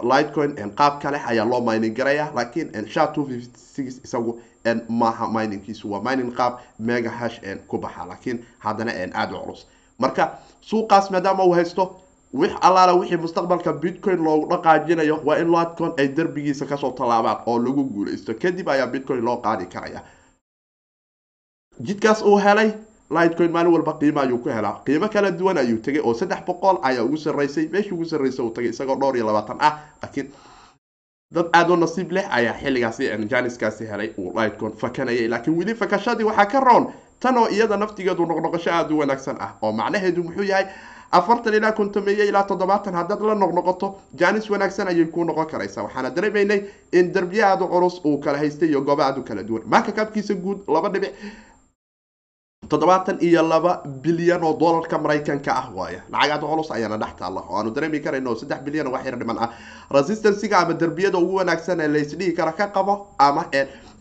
lightcoin 0.02 0.56
qaab 0.74 0.98
kale 1.02 1.18
ayaa 1.26 1.44
loo 1.46 1.60
mining 1.60 1.94
garaya 1.94 2.30
laakiin 2.34 2.86
sha 2.88 3.06
two 3.06 3.24
fifty 3.26 3.58
six 3.58 4.00
isagu 4.04 4.40
maaha 4.88 5.28
miningkiisu 5.30 5.90
waa 5.92 6.00
mining 6.02 6.32
qaab 6.34 6.58
mega 6.78 7.10
hash 7.10 7.38
ku 7.68 7.78
baxa 7.78 8.04
laakiin 8.08 8.42
haddana 8.58 8.90
aada 9.14 9.36
u 9.38 9.40
culus. 9.46 9.66
Marka 9.98 10.38
suuqaas 10.70 11.10
maadaama 11.10 11.44
uu 11.44 11.54
haysto 11.58 11.84
wix 12.40 12.52
allaala 12.66 12.92
wixii 13.00 13.16
mustaqbalka 13.24 13.72
bitcoin 13.82 14.20
loogu 14.26 14.46
dhaqaajinayo 14.52 15.16
waa 15.26 15.36
in 15.42 15.50
lightcoin 15.54 15.92
ay 15.98 16.08
derbigiisa 16.16 16.66
ka 16.66 16.76
soo 16.76 16.90
tallaabaan 17.00 17.38
oo 17.46 17.58
lagu 17.66 17.84
guuleysto 17.94 18.34
kadib 18.42 18.68
ayaa 18.68 18.86
bitcoin 18.86 19.24
loo 19.24 19.36
qaadi 19.44 19.66
karaya. 19.66 20.00
Jidkaas 21.86 22.22
uu 22.22 22.38
helay 22.38 22.72
lightcoin 23.10 23.52
maalin 23.52 23.72
walba 23.72 23.92
qiimo 24.00 24.20
ayuu 24.20 24.38
ku 24.38 24.48
helaa. 24.48 24.80
Qiimo 24.86 25.08
kala 25.08 25.30
duwan 25.30 25.58
ayuu 25.58 25.78
tegay 25.78 26.02
oo 26.04 26.14
saddex 26.14 26.40
boqol 26.46 26.76
ayaa 26.82 27.04
ugu 27.04 27.16
sarreysay 27.16 27.68
meeshii 27.72 27.92
ugu 27.94 28.04
sarreysay 28.04 28.44
uu 28.44 28.50
tagay 28.50 28.70
isagoo 28.70 28.96
dhowr 29.00 29.16
iyo 29.16 29.26
labaatan 29.26 29.58
ah 29.60 29.72
laakiin 30.02 30.28
dad 31.34 31.46
aada 31.52 31.72
u 31.72 31.76
nasiib 31.76 32.12
leh 32.12 32.26
ayaa 32.36 32.54
xilligaasi 32.60 33.08
janiskaasi 33.32 33.86
helay 33.86 34.10
uu 34.18 34.32
lightcoin 34.38 34.72
fakanayay. 34.82 35.28
Laakiin 35.28 35.58
weli 35.58 35.74
fakashadii 35.74 36.24
waxaa 36.30 36.46
ka 36.46 36.60
roon 36.60 36.92
tan 37.20 37.36
oo 37.38 37.48
iyada 37.48 37.76
naftigeedu 37.76 38.26
noqnoqosho 38.30 38.70
aada 38.70 38.94
u 38.94 38.98
wanaagsan 39.02 39.36
ah 39.40 39.50
oo 39.62 39.72
macnaheedu 39.72 40.20
muxuu 40.26 40.44
yahay 40.52 40.66
afartan 41.18 41.54
ilaa 41.54 41.72
kontomeeye 41.72 42.24
ilaa 42.30 42.42
toddobaatan 42.50 42.94
haddaad 42.94 43.20
la 43.28 43.34
noqnoqoto 43.34 43.86
janis 44.20 44.50
wanaagsan 44.50 44.88
ayay 44.88 45.04
kuu 45.14 45.24
noqon 45.24 45.46
karaysaa. 45.52 45.82
Waxaana 45.86 46.10
dareemaynay 46.16 46.60
in 46.92 47.12
derbiye 47.14 47.44
aada 47.44 47.64
u 47.64 47.68
culus 47.68 48.00
uu 48.04 48.18
kala 48.18 48.38
haystay 48.38 48.68
iyo 48.68 48.80
goobo 48.82 49.02
aada 49.02 49.20
u 49.20 49.24
kala 49.24 49.42
duwan. 49.42 49.62
Marka 49.66 49.92
kaabkiisa 49.92 50.34
guud 50.34 50.58
laba 50.68 50.88
dhibic. 50.88 51.12
toddobaatan 52.68 53.18
iyo 53.20 53.42
laba 53.48 53.72
bilyan 54.02 54.42
oo 54.44 54.52
dollarka 54.60 54.98
maraykanka 54.98 55.52
ah 55.60 55.68
waaya 55.76 56.00
lacag 56.12 56.30
aada 56.32 56.46
u 56.46 56.50
culus 56.50 56.70
ayaana 56.76 56.96
dhex 57.02 57.12
taalla. 57.18 57.40
Oo 57.48 57.56
aanu 57.58 57.70
dareemi 57.76 58.00
karayno 58.00 58.30
oo 58.30 58.36
saddex 58.40 58.60
bilyan 58.66 58.86
oo 58.88 58.92
wax 58.96 59.04
yar 59.06 59.16
dhiman 59.20 59.38
ah. 59.44 59.48
Resistancyga 59.96 60.58
ama 60.58 60.74
derbiyada 60.74 61.18
ugu 61.18 61.34
wanaagsan 61.40 61.80
ee 61.80 61.88
laysdhihi 61.88 62.32
kara 62.38 62.52
ka 62.52 62.66
qabo 62.76 62.94
ama 63.18 63.44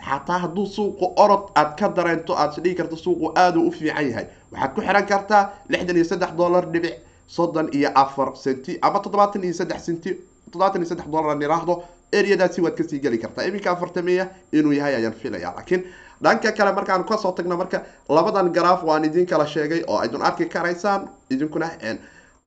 xataa 0.10 0.40
hadduu 0.44 0.66
suuqu 0.66 1.06
orod 1.24 1.44
aad 1.56 1.76
ka 1.80 1.90
dareento 1.90 2.34
aad 2.38 2.52
isdhigi 2.58 2.76
karto 2.76 2.96
suuqu 2.96 3.32
aada 3.36 3.60
u 3.60 3.72
fiican 3.72 4.08
yahay. 4.10 4.28
Waxaad 4.52 4.74
ku 4.76 4.82
xiran 4.82 5.06
kartaa 5.06 5.44
lixdan 5.70 5.96
iyo 5.96 6.06
saddex 6.06 6.32
dollar 6.38 6.66
dhibic 6.74 6.96
soddon 7.28 7.70
iyo 7.74 7.90
afar 7.96 8.34
centi 8.44 8.78
ama 8.82 9.00
toddobaatan 9.00 9.44
iyo 9.44 9.54
saddex 9.54 9.86
centi 9.86 10.12
toddobaatan 10.52 10.82
iyo 10.82 10.90
saddex 10.90 11.08
dollar 11.08 11.30
aan 11.36 11.42
iraahdo 11.42 11.84
areadaasi 12.14 12.62
waad 12.62 12.76
ka 12.78 12.84
sii 12.84 13.00
geli 13.00 13.18
kartaa. 13.18 13.46
Iminka 13.48 13.72
afartameya 13.72 14.28
inuu 14.52 14.72
yahay 14.74 14.96
ayaan 14.96 15.14
filaya 15.14 15.54
laakiin 15.56 15.84
dhanka 16.24 16.52
kale 16.52 16.72
markaan 16.74 17.04
ka 17.06 17.18
soo 17.18 17.32
tagno 17.32 17.58
marka 17.58 17.82
labadan 18.10 18.52
garaaf 18.54 18.84
waan 18.84 19.06
idin 19.06 19.26
kala 19.26 19.48
sheegay 19.48 19.84
oo 19.88 19.98
aydun 19.98 20.22
arki 20.22 20.46
karaysaan. 20.46 21.10
Idinkuna 21.30 21.70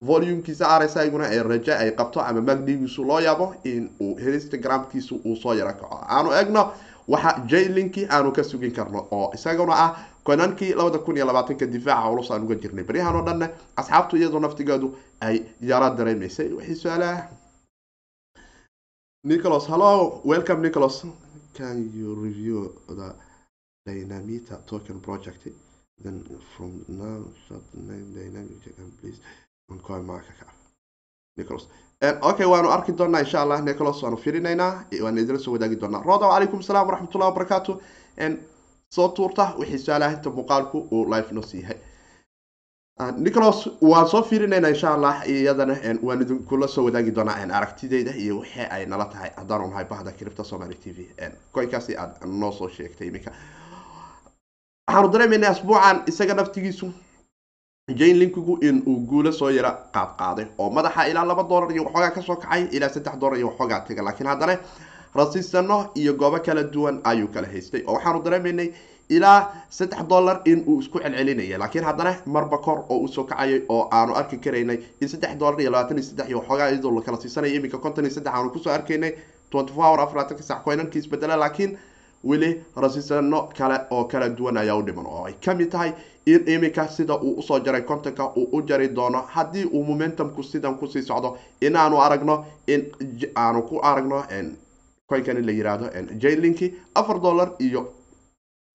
volumkiisa 0.07 0.67
arsa 0.69 1.03
iguna 1.05 1.27
ee 1.33 1.43
raja 1.43 1.79
ay 1.79 1.91
qabto 1.97 2.21
ama 2.21 2.41
magdigiisu 2.41 3.05
loo 3.05 3.19
yaabo 3.21 3.55
in 3.65 3.91
uu 4.01 4.17
uu 5.25 5.37
soo 5.37 5.55
yaro 5.55 5.73
kaco. 5.73 5.99
Aanu 6.09 6.31
egno 6.33 6.73
waxa 7.09 7.31
jaylinki 7.51 8.07
aanu 8.11 8.33
ka 8.33 8.43
sugin 8.43 8.73
karno 8.73 9.09
oo 9.11 9.31
isaguna 9.35 9.75
ah 9.85 9.91
konankii 10.25 10.75
labada 10.75 10.99
kun 10.99 11.17
iyo 11.17 11.27
labaatanka 11.27 11.67
difaaca 11.67 12.09
culus 12.11 12.31
aan 12.31 12.43
uga 12.45 12.55
jirnay. 12.63 12.85
Baryahan 12.85 13.17
oo 13.17 13.25
dhanne 13.29 13.47
asxaabtu 13.77 14.17
iyadoo 14.17 14.41
naftigeedu 14.41 14.89
ay 15.21 15.37
yaro 15.61 15.89
dareemaysay. 15.99 16.49
Wixii 16.53 16.77
su'aalaha 16.83 17.29
nicholas 19.25 19.67
hello. 19.69 20.21
Welcome 20.25 20.61
nicholas. 20.63 21.07
Can 21.55 21.91
you 21.95 22.15
review 22.15 22.59
the 22.89 23.15
dynamita 23.87 24.57
token 24.67 25.01
project? 25.01 25.47
Then 26.03 26.25
from 26.57 26.85
now 26.89 27.25
the 27.49 27.81
name 27.89 28.13
dynamic 28.15 28.63
and 28.79 28.93
please. 29.01 29.21
On 29.71 29.79
coin 29.81 30.05
market 30.07 30.37
cap 30.39 30.55
nicholas 31.37 31.67
okay 32.03 32.47
waanu 32.47 32.71
arki 32.71 32.93
doonaa 32.93 33.21
insha 33.21 33.43
allah 33.43 33.61
nicholas 33.63 34.03
waanu 34.03 34.17
firinaynaa 34.17 34.85
waan 35.03 35.19
idila 35.19 35.39
soo 35.39 35.53
wadaagi 35.53 35.77
doonaa. 35.81 36.03
Roda 36.03 36.27
wacalaykum 36.27 36.63
salaam 36.63 36.87
waraxmatullahi 36.89 37.31
wabarakaatu. 37.31 37.83
Soo 38.95 39.09
tuurta 39.09 39.53
wixii 39.59 39.79
su'aalaha 39.79 40.31
muuqaalku 40.35 40.79
uu 40.91 41.05
live 41.11 41.33
noo 41.33 41.43
siiyahay 41.43 41.77
nicholas 43.17 43.69
waan 43.83 44.09
soo 44.09 44.23
fiirinaynaa 44.23 44.69
insha 44.71 44.95
allah 44.95 45.29
iyadana 45.29 45.77
waan 46.03 46.23
idinkula 46.23 46.69
soo 46.69 46.85
wadaagi 46.85 47.11
doonaa 47.15 47.37
aragtideyda 47.59 48.13
iyo 48.15 48.39
wixii 48.39 48.67
ay 48.71 48.87
nala 48.87 49.05
tahay. 49.05 49.31
Haddaanu 49.37 49.67
nahay 49.69 49.85
bahda 49.85 50.13
cripta 50.13 50.45
somaly 50.45 50.75
t 50.75 50.93
v. 50.97 51.09
Koynkaasi 51.53 51.97
aad 51.97 52.13
noo 52.27 52.53
soo 52.53 52.69
sheegtay 52.69 53.09
iminka. 53.09 53.31
Waxaanu 54.89 55.09
dareemaynaa 55.13 55.51
asbuucan 55.51 56.03
isaga 56.07 56.35
naftigiisu 56.35 56.93
jane 57.95 58.15
linkigu 58.19 58.59
in 58.63 58.83
uu 58.87 58.97
guulo 59.07 59.31
soo 59.33 59.49
yara 59.51 59.71
qaad 59.95 60.17
qaaday 60.19 60.47
oo 60.59 60.71
madaxa 60.71 61.05
ilaa 61.07 61.25
laba 61.25 61.43
dollar 61.49 61.71
iyo 61.73 61.85
waxoogaa 61.85 62.11
ka 62.11 62.23
soo 62.23 62.37
kacay 62.37 62.67
ilaa 62.73 62.89
saddex 62.89 63.15
dollar 63.21 63.39
iyo 63.39 63.47
waxoogaa 63.49 63.81
taga 63.87 64.03
laakiin 64.03 64.27
haddana 64.27 64.57
rasiisano 65.15 65.91
iyo 65.95 66.15
goobo 66.15 66.39
kala 66.41 66.63
duwan 66.65 66.99
ayuu 67.05 67.29
kala 67.29 67.47
haystay 67.47 67.83
oo 67.87 67.95
waxaanu 67.95 68.23
dareemaynay 68.25 68.73
ilaa 69.09 69.53
saddex 69.71 70.03
dollar 70.09 70.41
in 70.45 70.65
uu 70.67 70.81
isku 70.81 70.99
celcelinaya 70.99 71.59
laakiin 71.59 71.85
haddana 71.85 72.17
marba 72.27 72.59
kor 72.59 72.79
oo 72.91 72.99
u 73.05 73.09
soo 73.09 73.25
kacayay 73.25 73.63
oo 73.69 73.89
aanu 73.93 74.15
arki 74.17 74.37
karaynay 74.39 74.79
in 75.01 75.09
saddex 75.09 75.39
dollar 75.39 75.61
iyo 75.61 75.71
labaatan 75.71 75.99
iyo 75.99 76.07
saddex 76.11 76.29
iyo 76.29 76.39
waxoogaa 76.39 76.69
iyadoo 76.71 76.91
la 76.91 77.01
kala 77.03 77.21
siisanaya 77.21 77.55
iminka 77.55 77.79
konton 77.79 78.05
iyo 78.05 78.15
saddex 78.15 78.35
aanu 78.35 78.51
ku 78.51 78.59
soo 78.59 78.73
arkaynay 78.73 79.13
twenty 79.51 79.73
four 79.73 79.85
hour 79.87 80.27
coinanki 80.65 80.99
isbedela 80.99 81.37
laakiin 81.37 81.79
weli 82.29 82.51
rasiisano 82.77 83.41
kale 83.59 83.79
oo 83.91 84.05
kala 84.05 84.29
duwan 84.29 84.57
ayaa 84.57 84.77
u 84.77 84.83
dhiman 84.83 85.07
oo 85.07 85.25
ay 85.27 85.35
ka 85.45 85.55
mid 85.55 85.71
tahay 85.71 85.93
in 86.27 86.43
iminka 86.55 86.89
sida 86.89 87.15
uu 87.27 87.35
u 87.39 87.43
soo 87.43 87.59
jaray 87.61 87.83
contonka 87.83 88.25
uu 88.37 88.49
u 88.53 88.63
jari 88.63 88.89
doono. 88.89 89.21
Haddii 89.35 89.65
uu 89.65 89.85
momentumku 89.85 90.43
sidan 90.43 90.75
ku 90.79 90.87
sii 90.87 91.03
socdo 91.03 91.39
inaanu 91.61 92.01
aragno 92.03 92.45
in 92.67 92.83
aanu 93.37 93.63
ku 93.63 93.81
aragno 93.83 94.25
coinkan 95.09 95.37
in 95.39 95.47
la 95.47 95.53
yiraahdo 95.53 95.87
jlinki 96.21 96.75
afar 96.95 97.21
dollar 97.21 97.49
iyo 97.61 97.93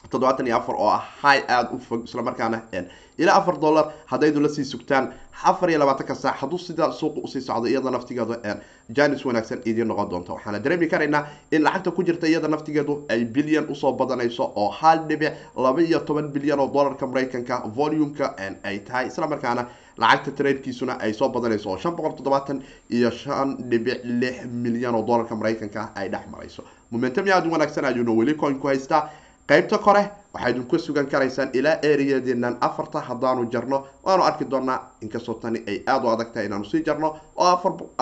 toddobaatan 0.10 0.48
iyo 0.48 0.58
afar 0.58 0.76
oo 0.76 0.90
ah 0.90 1.04
high 1.22 1.44
aada 1.48 1.70
u 1.72 1.80
fog 1.80 2.04
islamarkaana 2.06 2.62
ilaa 3.18 3.36
afar 3.38 3.58
dollar 3.60 3.86
haddaydu 4.06 4.40
la 4.42 4.50
sii 4.50 4.66
sugtaan. 4.66 5.14
Afar 5.44 5.70
iyo 5.70 5.80
labaatanka 5.80 6.16
saac 6.16 6.36
hadduu 6.42 6.58
sidaa 6.60 6.92
suuqa 6.92 7.20
u 7.24 7.28
sii 7.28 7.42
socdo 7.42 7.68
iyada 7.68 7.92
naftigeeda 7.92 8.58
janis 8.90 9.26
wanaagsan 9.26 9.60
idiin 9.66 9.88
noqon 9.88 10.10
doonta 10.10 10.34
waxaana 10.34 10.60
dareemi 10.60 10.88
karaynaa 10.88 11.26
in 11.52 11.62
lacagta 11.64 11.92
ku 11.92 12.04
jirta 12.04 12.28
iyada 12.28 12.48
naftigeedu 12.48 13.06
ay 13.10 13.26
bilyan 13.26 13.66
u 13.70 13.76
soo 13.76 13.92
badanayso 13.94 14.52
oo 14.56 14.70
hal 14.70 15.00
dhibic 15.08 15.34
laba 15.56 15.82
iyo 15.82 16.00
toban 16.00 16.30
bilyan 16.34 16.60
oo 16.60 16.68
dollarka 16.74 17.08
maraykanka 17.08 17.62
volumeka 17.76 18.36
ay 18.64 18.80
tahay 18.80 19.08
islamarkaana 19.08 19.66
lacagta 19.98 20.32
tradekiisuna 20.32 20.98
ay 21.00 21.14
soo 21.14 21.30
badanayso 21.30 21.70
oo 21.72 21.78
shan 21.78 21.96
boqol 21.96 22.14
toddobaatan 22.18 22.62
iyo 22.90 23.12
shan 23.12 23.58
dhibic 23.70 24.02
lix 24.04 24.46
milyan 24.46 24.96
oo 24.96 25.02
dollarka 25.08 25.36
maraykanka 25.36 25.90
ay 25.96 26.10
dhex 26.10 26.26
marayso. 26.32 26.64
Momentum 26.92 27.26
aada 27.28 27.48
u 27.48 27.52
wanaagsan 27.52 27.86
ayuuna 27.86 28.12
weli 28.12 28.34
coin 28.36 28.60
ku 28.60 28.68
haystaa 28.68 29.10
qaybta 29.52 29.78
kore 29.86 30.04
waxaad 30.34 30.52
idinku 30.56 30.78
sugan 30.86 31.08
karaysaan 31.12 31.50
ilaa 31.60 31.78
ereyadeenan 31.92 32.58
afarta 32.68 33.00
haddaanu 33.10 33.44
jarno 33.54 33.78
waanu 34.06 34.24
arki 34.30 34.46
doonaa 34.52 34.78
inkastoo 35.04 35.36
tani 35.42 35.60
ay 35.72 35.78
aada 35.94 36.06
u 36.08 36.12
adag 36.14 36.30
tahay 36.34 36.46
inaanu 36.50 36.66
sii 36.72 36.84
jarno 36.88 37.08
oo 37.36 37.48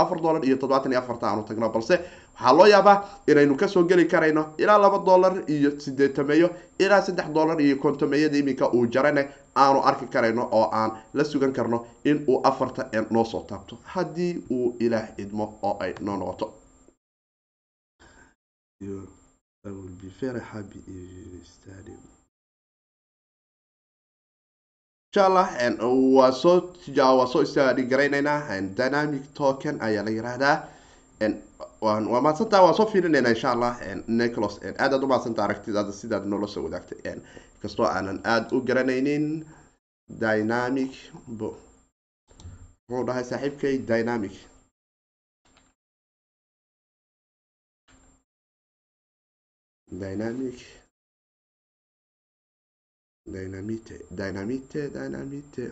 afar 0.04 0.20
dollar 0.24 0.44
iyo 0.46 0.56
toddobaatan 0.58 0.92
iyo 0.92 1.02
afarta 1.02 1.26
aanu 1.30 1.44
tagno 1.50 1.70
balse 1.76 1.96
waxaa 2.36 2.54
loo 2.58 2.68
yaabaa 2.74 2.98
inaynu 3.32 3.56
ka 3.62 3.68
soo 3.68 3.84
geli 3.90 4.06
karayno 4.14 4.44
ilaa 4.58 4.78
laba 4.84 5.00
dollar 5.10 5.34
iyo 5.56 5.70
sideetameeyo 5.86 6.50
ilaa 6.80 7.02
saddex 7.08 7.28
dollar 7.38 7.58
iyo 7.62 7.76
kontomeyada 7.86 8.38
iminka 8.38 8.66
uu 8.78 8.86
jarane 8.94 9.24
aanu 9.64 9.80
arki 9.90 10.06
karayno 10.14 10.44
oo 10.52 10.66
aan 10.80 10.92
la 11.14 11.24
sugan 11.24 11.54
karno 11.54 11.86
in 12.06 12.24
uu 12.28 12.40
afarta 12.50 12.86
noo 13.10 13.26
soo 13.26 13.42
taabto 13.50 13.76
haddii 13.94 14.34
uu 14.58 14.76
ilaah 14.80 15.08
idmo 15.18 15.46
oo 15.62 15.78
ay 15.84 15.94
noo 16.02 16.18
noqoto 16.18 16.46
I 19.65 19.69
will 19.72 19.93
be 20.02 20.08
very 20.22 20.39
happy 20.54 20.80
if 20.88 21.10
you 21.34 21.41
study. 21.43 21.95
insha 25.12 25.26
allah 25.26 25.48
waa 26.17 26.32
soo 26.32 26.74
waa 26.98 27.28
soo 27.34 27.45
study 27.45 27.84
garaynaynaa 27.91 28.62
dynamic 28.80 29.24
token 29.34 29.76
ayaa 29.88 30.04
la 30.08 30.12
yiraahdaa 30.17 30.56
waa 31.82 32.22
mahadsantaa 32.26 32.62
waan 32.65 32.76
soo 32.80 32.86
fiirinaynaa 32.91 33.34
insha 33.36 33.50
allah 33.56 33.72
nicholas 34.08 34.56
aad 34.84 34.93
aad 34.93 35.04
u 35.04 35.08
mahadsantaa 35.12 35.45
aragtidaada 35.50 35.91
sidaad 36.02 36.26
noola 36.32 36.48
soo 36.54 36.63
wadaagtay 36.67 37.15
kastoo 37.62 37.86
aanan 37.95 38.19
aada 38.34 38.48
u 38.58 38.62
garanaynin 38.69 39.26
dynamic 40.24 40.93
muxuu 41.39 43.04
dhahay 43.08 43.24
saaxiibkay 43.32 43.76
dynamic 43.91 44.36
dynamic 49.91 50.58
dynamite 53.34 53.95
dynamite 54.19 54.82
dynamite 54.97 55.65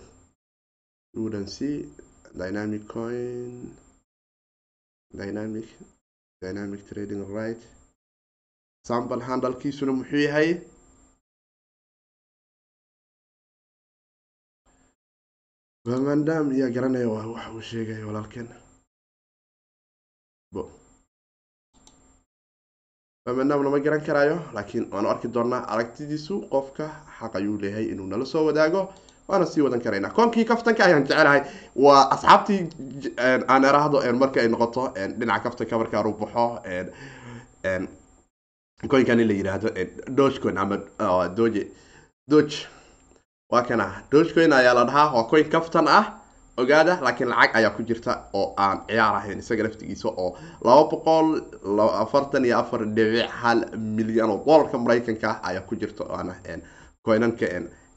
wouldn't 1.16 1.50
see 1.50 1.86
dynamic 2.42 2.88
coin 2.88 3.76
dynamic 5.20 5.66
dynamic 6.42 6.82
trading 6.90 7.24
right 7.38 7.62
sample 8.88 9.22
handlekiisuna 9.30 9.92
muxuu 10.00 10.22
yahay 10.28 10.50
mandam 16.08 16.46
yaa 16.60 16.70
garanaya 16.76 17.08
waxa 17.16 17.50
uu 17.56 17.62
sheegaya 17.70 18.08
walaalkeen 18.10 18.48
mandam 23.36 23.64
lama 23.64 23.80
garan 23.80 24.02
karaayo 24.02 24.38
laakiin 24.54 24.88
waanu 24.92 25.10
arki 25.10 25.28
doonaa 25.34 25.66
aragtidiisu 25.74 26.36
qofka 26.54 26.86
xaq 27.20 27.36
ayuu 27.40 27.58
leeyahay 27.62 27.86
inuu 27.94 28.08
nala 28.08 28.26
soo 28.26 28.46
wadaago 28.46 28.94
waana 29.28 29.46
sii 29.46 29.62
wadan 29.62 29.82
karaynaa 29.82 30.10
koonkii 30.18 30.46
kaftanka 30.46 30.86
ayaan 30.86 31.04
jecelahay 31.08 31.42
waa 31.76 32.02
asxaabtii 32.16 32.60
aan 33.54 33.64
eraahdo 33.72 34.02
marka 34.22 34.40
ay 34.42 34.48
noqoto 34.48 34.84
dhinaca 35.20 35.44
kaftanka 35.44 35.78
markaanu 35.78 36.14
baxo 36.22 36.46
coinkan 38.92 39.20
in 39.20 39.28
la 39.28 39.34
yidhaahdo 39.34 39.70
dogecoin 40.18 40.58
ama 40.58 40.78
doge 41.36 41.68
doge. 42.30 42.58
Waa 43.52 43.62
kana 43.62 43.86
dogecoin 44.12 44.54
ayaa 44.54 44.74
la 44.74 44.84
dhahaa 44.86 45.14
waa 45.16 45.24
coin 45.30 45.50
kaftan 45.50 45.88
ah 45.88 46.04
ogaada 46.58 46.98
laakiin 47.06 47.30
lacag 47.30 47.56
ayaa 47.56 47.72
ku 47.78 47.84
jirta 47.84 48.12
oo 48.34 48.54
aan 48.58 48.78
ciyaar 48.88 49.16
ahayn 49.16 49.40
isaga 49.40 49.64
laftigiisa 49.64 50.08
oo 50.10 50.30
laba 50.66 50.84
boqol 50.92 51.28
afartan 52.04 52.46
iyo 52.46 52.58
afar 52.60 52.82
dhibic 52.96 53.30
hal 53.42 53.60
milyan 53.98 54.30
oo 54.30 54.40
dollarka 54.46 54.78
maraykanka 54.78 55.28
ah 55.30 55.40
ayaa 55.50 55.62
ku 55.70 55.76
jirta 55.76 56.04
oana 56.10 56.34
coinanka 57.06 57.46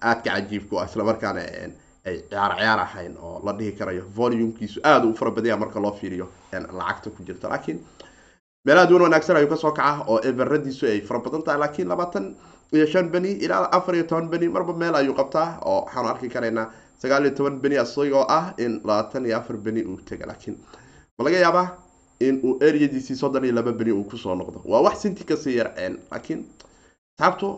aadka 0.03 0.31
cajiibka 0.31 0.75
ah 0.83 0.87
islamarkaana 0.90 1.40
ay 2.09 2.16
ciyaar 2.31 2.53
ciyaar 2.59 2.81
ahayn 2.87 3.16
oo 3.23 3.40
la 3.44 3.53
dhihi 3.53 3.73
karayo. 3.79 4.05
Volumkiisu 4.16 4.81
aada 4.85 5.07
u 5.07 5.14
fara 5.14 5.31
badanya 5.31 5.57
marka 5.57 5.81
loo 5.81 5.92
fiiriyo 6.01 6.27
lacagta 6.53 7.11
ku 7.16 7.23
jirta. 7.25 7.49
Laakiin 7.49 7.79
meelaha 8.64 8.87
duwan 8.88 9.03
wanaagsan 9.03 9.37
ayuu 9.37 9.49
ka 9.53 9.57
soo 9.57 9.73
kaca 9.73 10.05
oo 10.09 10.18
everadiisu 10.25 10.87
ay 10.87 11.01
fara 11.01 11.20
badan 11.20 11.42
tahay. 11.42 11.59
Laakiin 11.61 11.88
labaatan 11.88 12.35
iyo 12.73 12.87
shan 12.87 13.09
beni 13.12 13.33
ilaa 13.44 13.68
afar 13.73 13.94
iyo 13.94 14.05
toban 14.05 14.29
beni 14.33 14.49
marba 14.49 14.73
meel 14.73 14.94
ayuu 14.94 15.14
qabtaa 15.14 15.59
oo 15.64 15.85
waxaanu 15.85 16.09
arki 16.09 16.29
karaynaa 16.29 16.66
sagaal 17.03 17.25
iyo 17.27 17.35
toban 17.39 17.57
beni 17.63 17.77
isagoo 17.85 18.25
ah 18.39 18.47
in 18.65 18.73
labaatan 18.89 19.27
iyo 19.27 19.37
afar 19.41 19.57
beni 19.67 19.83
uu 19.91 19.99
tega 20.09 20.27
laakiin 20.31 20.57
ma 21.19 21.25
laga 21.27 21.39
yaabaa 21.45 21.67
in 22.27 22.37
uu 22.47 22.55
ereyadiisii 22.67 23.17
soddon 23.23 23.45
iyo 23.45 23.55
laba 23.59 23.73
beni 23.81 23.93
uu 23.99 24.05
ku 24.11 24.17
soo 24.23 24.35
noqdo. 24.41 24.59
Waa 24.71 24.83
wax 24.87 24.97
sinti 25.03 25.25
ka 25.25 25.37
sii 25.43 25.57
yarceen 25.61 25.95
laakiin 26.11 26.41
asxaabtu 27.19 27.49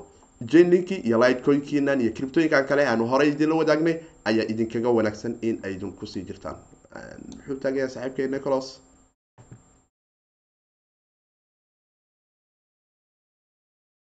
jenlinki 0.53 0.97
iyo 1.09 1.17
lightcoinkiinan 1.23 2.01
iyo 2.05 2.13
criptooyinkan 2.17 2.65
kale 2.71 2.83
aanu 2.91 3.05
horey 3.13 3.29
idinla 3.35 3.55
wadaagnay 3.63 3.97
ayaa 4.29 4.47
idinkaga 4.53 4.89
wanaagsan 4.99 5.35
in 5.49 5.57
ay 5.65 5.73
idinku 5.77 6.07
sii 6.13 6.23
jirtaan. 6.29 6.57
Muxuu 7.37 7.57
taagaya 7.63 7.89
saaxiibkay 7.95 8.27
nicholas? 8.35 8.69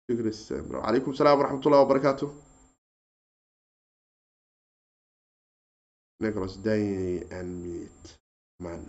Calaykum 0.08 1.14
salaam 1.14 1.38
waraxmatullahi 1.40 1.82
wabarakaatu 1.84 2.26
nicholas 6.20 6.54
day 6.66 7.22
and 7.30 7.50
meet 7.64 8.04
man 8.64 8.82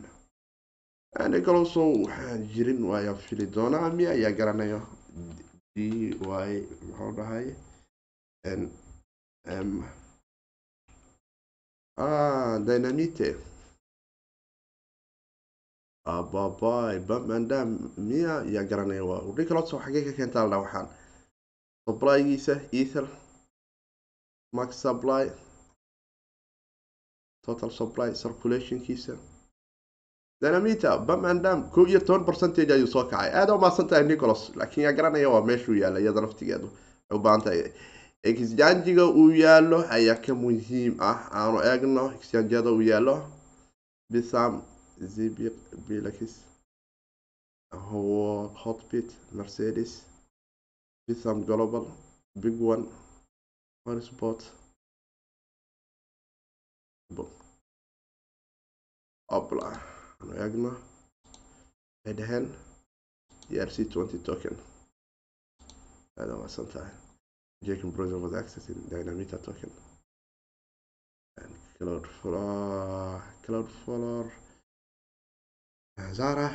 nicoloso 1.33 1.81
waxaan 2.05 2.41
jirin 2.53 2.81
waaya 2.89 3.13
fili 3.15 3.45
doonaa 3.55 3.89
miya 3.97 4.11
ayaa 4.17 4.31
garanayo 4.39 4.79
d 5.75 5.77
y 6.17 6.51
muxuu 6.87 7.11
dhahay? 7.17 7.47
N 8.57 8.61
m. 9.45 9.69
Ah 11.97 12.57
dynamite. 12.67 13.29
Ababai 16.05 16.99
bamandam 17.09 17.69
miya 18.07 18.33
ayaa 18.47 18.63
garanaya 18.69 19.03
waa 19.09 19.21
nicolos 19.37 19.69
xagee 19.83 20.03
ka 20.07 20.11
keentaa 20.17 20.47
la 20.51 20.57
waxaan. 20.63 20.87
Supplygiisa 21.85 22.55
ether 22.79 23.05
max 24.57 24.69
supply 24.83 25.25
total 27.45 27.71
supply 27.71 28.09
circulationkiisa. 28.13 29.13
Dynamita 30.41 30.97
bamandam 30.97 31.69
ko 31.71 31.85
iyo 31.87 31.99
toban 31.99 32.25
percentage 32.25 32.71
ayuu 32.73 32.87
soo 32.87 33.03
kacay. 33.03 33.29
Aada 33.33 33.53
umaasan 33.55 33.87
tahay 33.87 34.03
nicholas 34.07 34.51
laakiin 34.55 34.83
yaa 34.83 34.93
garanaya 34.93 35.29
waa 35.29 35.41
meeshuu 35.45 35.75
yaalla 35.81 35.99
iyada 35.99 36.21
naftigeedu 36.21 36.67
ay 37.09 37.15
u 37.17 37.19
baahan 37.19 37.41
tahay 37.41 37.71
exjanjiga 38.23 39.05
uu 39.19 39.31
yaalo 39.43 39.79
ayaa 39.89 40.15
ka 40.25 40.33
muhiim 40.35 40.95
ah. 40.99 41.17
Aanu 41.39 41.59
eegno 41.71 42.03
exjanjiyada 42.17 42.71
uu 42.71 42.81
yaalo 42.81 43.15
bisam 44.11 44.61
zibiq 45.13 45.55
bilakis 45.87 46.33
hotbit 48.63 49.09
mercedes 49.31 49.91
bisam 51.07 51.43
global 51.45 51.85
big 52.35 52.61
one 52.61 52.85
hotspot 53.85 54.39
opla. 59.37 59.67
Aanu 60.19 60.33
eegno 60.43 60.71
waxay 62.03 62.13
dhaheen 62.19 62.45
r 63.67 63.69
c 63.75 63.85
twenty 63.93 64.17
token. 64.27 64.55
Aada 66.19 66.35
umaasan 66.35 66.67
tahay 66.73 66.93
Jacob 67.65 67.93
browser 67.95 68.17
was 68.19 68.33
accessing 68.33 68.79
Dynamita 68.89 69.37
token. 69.43 69.71
And 71.37 71.53
Cloudflare, 71.79 73.21
Cloudflare, 73.45 74.31
Zara, 76.13 76.49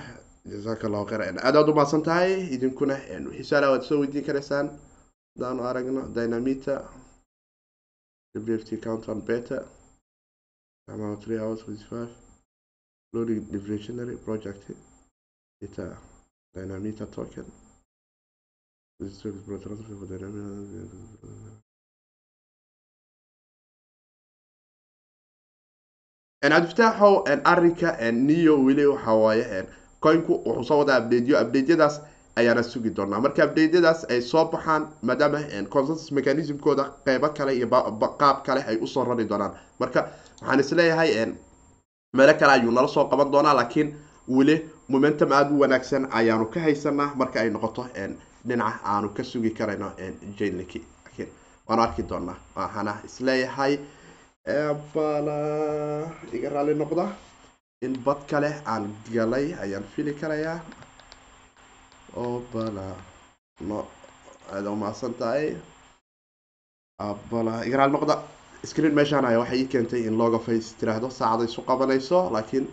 jazakallahu 0.46 1.06
khairan. 1.08 1.38
aad 1.38 1.56
aad 1.56 1.68
u 1.68 1.74
mahadsan 1.74 2.02
tahay 2.02 2.32
idinkuna 2.54 2.94
wixii 3.28 3.44
su'aalaha 3.48 3.72
waad 3.74 3.84
soo 3.88 3.98
weydiin 4.02 4.24
karaysaan 4.24 4.66
hadaanu 5.34 5.62
aragno 5.70 6.02
Dynamita, 6.16 6.74
WFT 8.34 8.70
count 8.84 9.08
on 9.08 9.20
beta, 9.20 9.58
amount 10.88 11.22
three 11.24 11.38
hours 11.38 11.66
with 11.66 11.82
five, 11.90 12.10
loading 13.12 13.42
deflationary 13.46 14.22
project, 14.24 14.70
data, 15.60 15.96
Dynamita 16.54 17.06
token. 17.10 17.44
cabdiftaaxow 26.42 27.24
arinka 27.44 28.10
niyo 28.12 28.54
weli 28.64 28.86
waxa 28.86 29.12
waaye 29.14 29.66
coinku 30.00 30.32
wuxuu 30.44 30.64
soo 30.68 30.78
wadaa 30.78 31.00
updateyo 31.00 31.36
updateyadaas 31.42 32.00
ayaana 32.36 32.62
sugi 32.62 32.90
doonaa. 32.90 33.20
Marka 33.20 33.44
updateyadaas 33.46 34.04
ay 34.10 34.20
soo 34.22 34.44
baxaan 34.52 34.88
maadaama 35.02 35.38
consensus 35.70 36.12
mechanismkooda 36.12 36.84
qeybo 37.06 37.28
kale 37.36 37.56
iyo 37.56 37.68
qaab 38.18 38.42
kale 38.46 38.60
ay 38.68 38.76
u 38.80 38.86
soo 38.86 39.04
rari 39.04 39.24
doonaan. 39.28 39.52
Marka 39.80 40.00
waxaan 40.42 40.60
is 40.60 40.72
leeyahay 40.72 41.10
meelo 42.16 42.34
kale 42.40 42.52
ayuu 42.52 42.70
nala 42.72 42.88
soo 42.88 43.04
qaban 43.10 43.30
doonaa 43.32 43.54
laakiin 43.54 43.94
weli 44.28 44.56
momentum 44.88 45.32
aada 45.32 45.50
u 45.50 45.60
wanaagsan 45.60 46.08
ayaanu 46.12 46.46
ka 46.46 46.60
haysanaa 46.60 47.14
marka 47.16 47.40
ay 47.40 47.50
noqoto 47.50 47.86
dhinaca 48.48 48.78
aanu 48.84 49.08
ka 49.16 49.22
sugi 49.24 49.50
karayno 49.50 49.90
jaynliki 50.38 50.80
lakiin 51.04 51.28
waanu 51.68 51.82
arki 51.82 52.02
doonaa 52.02 52.36
waxaana 52.56 52.92
is 53.04 53.20
leeyahay 53.20 53.78
bala 54.94 55.38
iga 56.32 56.48
raali 56.50 56.74
noqda. 56.74 57.06
In 57.82 57.96
bad 58.04 58.20
kale 58.30 58.50
aan 58.66 58.84
galay 59.12 59.54
ayaan 59.62 59.84
fili 59.94 60.12
karayaa 60.14 60.60
oo 62.16 62.42
bala 62.52 62.86
no 63.60 63.86
aada 64.52 64.70
umahadsan 64.70 65.14
tahay 65.20 65.56
bala 67.30 67.64
iga 67.66 67.76
raali 67.78 67.92
noqda. 67.92 68.16
Screen 68.64 68.94
meeshaan 68.94 69.24
aya 69.28 69.38
waxay 69.38 69.58
ii 69.60 69.66
keentay 69.72 70.06
in 70.08 70.16
looga 70.18 70.38
face 70.38 70.72
tiraahdo 70.80 71.10
saacada 71.10 71.44
isu 71.44 71.62
qabanayso 71.68 72.30
laakiin 72.32 72.66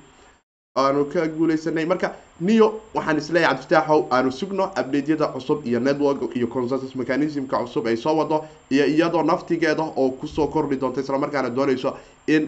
aanu 0.78 1.06
ka 1.14 1.28
guuleysanay 1.28 1.86
marka 1.86 2.16
niyo 2.40 2.68
waxaan 2.96 3.18
is 3.18 3.30
leeyahay 3.30 3.56
cabdiftaaxow 3.58 4.00
aanu 4.16 4.32
sugno 4.32 4.64
updateyada 4.82 5.28
cusub 5.34 5.66
iyo 5.68 5.80
network 5.80 6.36
iyo 6.38 6.48
consensus 6.48 6.96
mechanismka 6.96 7.58
cusub 7.64 7.86
ay 7.88 7.98
soo 7.98 8.16
wado 8.20 8.46
iyo 8.72 8.86
iyadoo 8.86 9.24
naftigeeda 9.24 9.84
oo 9.84 10.10
ku 10.20 10.28
soo 10.28 10.48
kordhi 10.48 10.76
doonta 10.80 11.02
islamarkaana 11.02 11.50
doonayso 11.50 11.98
in 12.28 12.44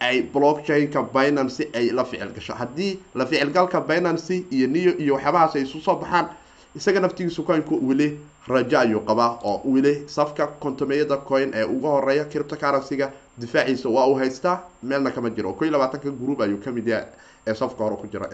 ay 0.00 0.22
blockchainka 0.22 1.02
binancy 1.14 1.68
ay 1.74 1.90
la 1.90 2.04
ficil 2.04 2.32
gasho. 2.34 2.54
Haddii 2.54 2.98
la 3.14 3.26
ficilgalka 3.26 3.80
binancy 3.80 4.44
iyo 4.50 4.66
niyo 4.68 4.92
iyo 4.98 5.14
waxyaabahaas 5.14 5.56
ay 5.56 5.62
isu 5.62 5.80
soo 5.80 5.96
baxaan 5.96 6.28
isaga 6.76 7.00
naftigiisu 7.00 7.42
coinku 7.44 7.80
weli 7.88 8.18
rajo 8.48 8.78
ayuu 8.78 9.00
qabaa 9.00 9.38
oo 9.44 9.60
weli 9.64 10.04
safka 10.08 10.46
kontomeyada 10.46 11.16
coin 11.16 11.50
ee 11.54 11.64
uga 11.64 11.88
horreeya 11.88 12.24
cryptocurrency-ga 12.24 13.10
difaaciisa 13.40 13.88
waa 13.88 14.06
uu 14.06 14.14
haystaa. 14.18 14.60
Meelna 14.82 15.10
kama 15.10 15.30
jiro. 15.30 15.52
Ko 15.52 15.64
iyo 15.64 15.72
labaatanka 15.72 16.10
group 16.10 16.40
ayuu 16.40 16.58
ka 16.64 16.70
mid 16.72 16.86
yahay 16.86 17.06
ee 17.46 17.54
safka 17.54 17.84
hore 17.84 17.96
ku 17.96 18.06
jira 18.06 18.28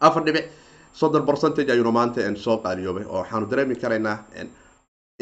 afar 0.00 0.24
dhibic 0.24 0.46
soddon 0.92 1.26
percentage 1.26 1.70
ayuuna 1.72 1.90
maanta 1.92 2.20
soo 2.36 2.56
qaaliyoobay 2.58 3.04
oo 3.08 3.18
waxaanu 3.18 3.46
dareemi 3.46 3.76
karaynaa 3.76 4.18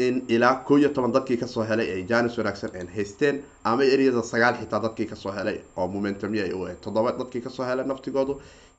in 0.05 0.15
ilaa 0.35 0.55
koo 0.67 0.77
iyo 0.81 0.89
toban 0.95 1.11
dadkii 1.17 1.37
ka 1.41 1.47
soo 1.53 1.63
helay 1.69 1.87
ay 1.95 2.03
janis 2.11 2.37
wanaagsan 2.39 2.87
haysteen 2.95 3.35
ama 3.69 3.83
eryada 3.93 4.21
sagaal 4.31 4.55
xitaa 4.61 4.79
dadkii 4.85 5.07
ka 5.11 5.15
soo 5.23 5.31
helay 5.37 5.57
oo 5.77 5.87
momentumya 5.95 6.43
ay 6.47 6.53
u 6.57 6.63
ahayd 6.65 6.79
toddoba 6.85 7.11
dadkii 7.21 7.41
ka 7.45 7.49
soo 7.55 7.65
helay 7.69 7.85
naftigoodu 7.91 8.33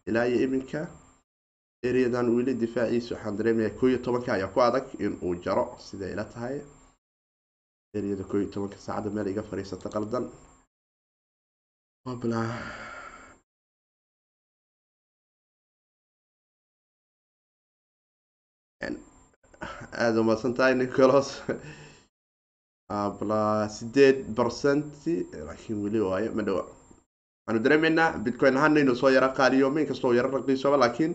ilaa 0.09 0.25
iyo 0.31 0.39
iminka 0.47 0.81
eryadan 1.89 2.29
weli 2.37 2.55
difaaciisa 2.63 3.15
waxaan 3.15 3.37
dareemaya 3.39 3.71
koo 3.79 3.89
iyo 3.89 3.99
tobanka 4.07 4.33
ayaa 4.37 4.53
ku 4.55 4.61
adag 4.69 4.87
in 5.05 5.13
uu 5.27 5.35
jaro 5.45 5.65
siday 5.87 6.13
ila 6.15 6.25
tahay. 6.35 6.57
Eryada 7.97 8.25
koo 8.31 8.39
iyo 8.41 8.51
tobanka 8.55 8.77
saacadda 8.87 9.11
meel 9.15 9.27
iga 9.33 9.43
fadhiisata 9.51 9.89
qaldan 9.95 10.25
aada 19.93 20.21
umaasan 20.21 20.55
tahay 20.55 20.75
nicolos 20.75 21.43
bla 23.19 23.69
sideed 23.69 24.25
percent 24.37 24.85
laakiin 25.47 25.83
weli 25.85 26.01
waayo 26.01 26.33
ma 26.35 26.43
dhawa. 26.43 26.65
Waxaanu 27.47 27.65
dareemeynaa 27.65 28.19
bitcoin 28.25 28.57
ahaana 28.57 28.81
inuu 28.81 28.95
soo 28.95 29.11
yaro 29.11 29.29
qaaliyooma 29.39 29.81
inkastoo 29.81 30.13
yaro 30.13 30.31
raqiisooba 30.31 30.77
laakiin 30.85 31.15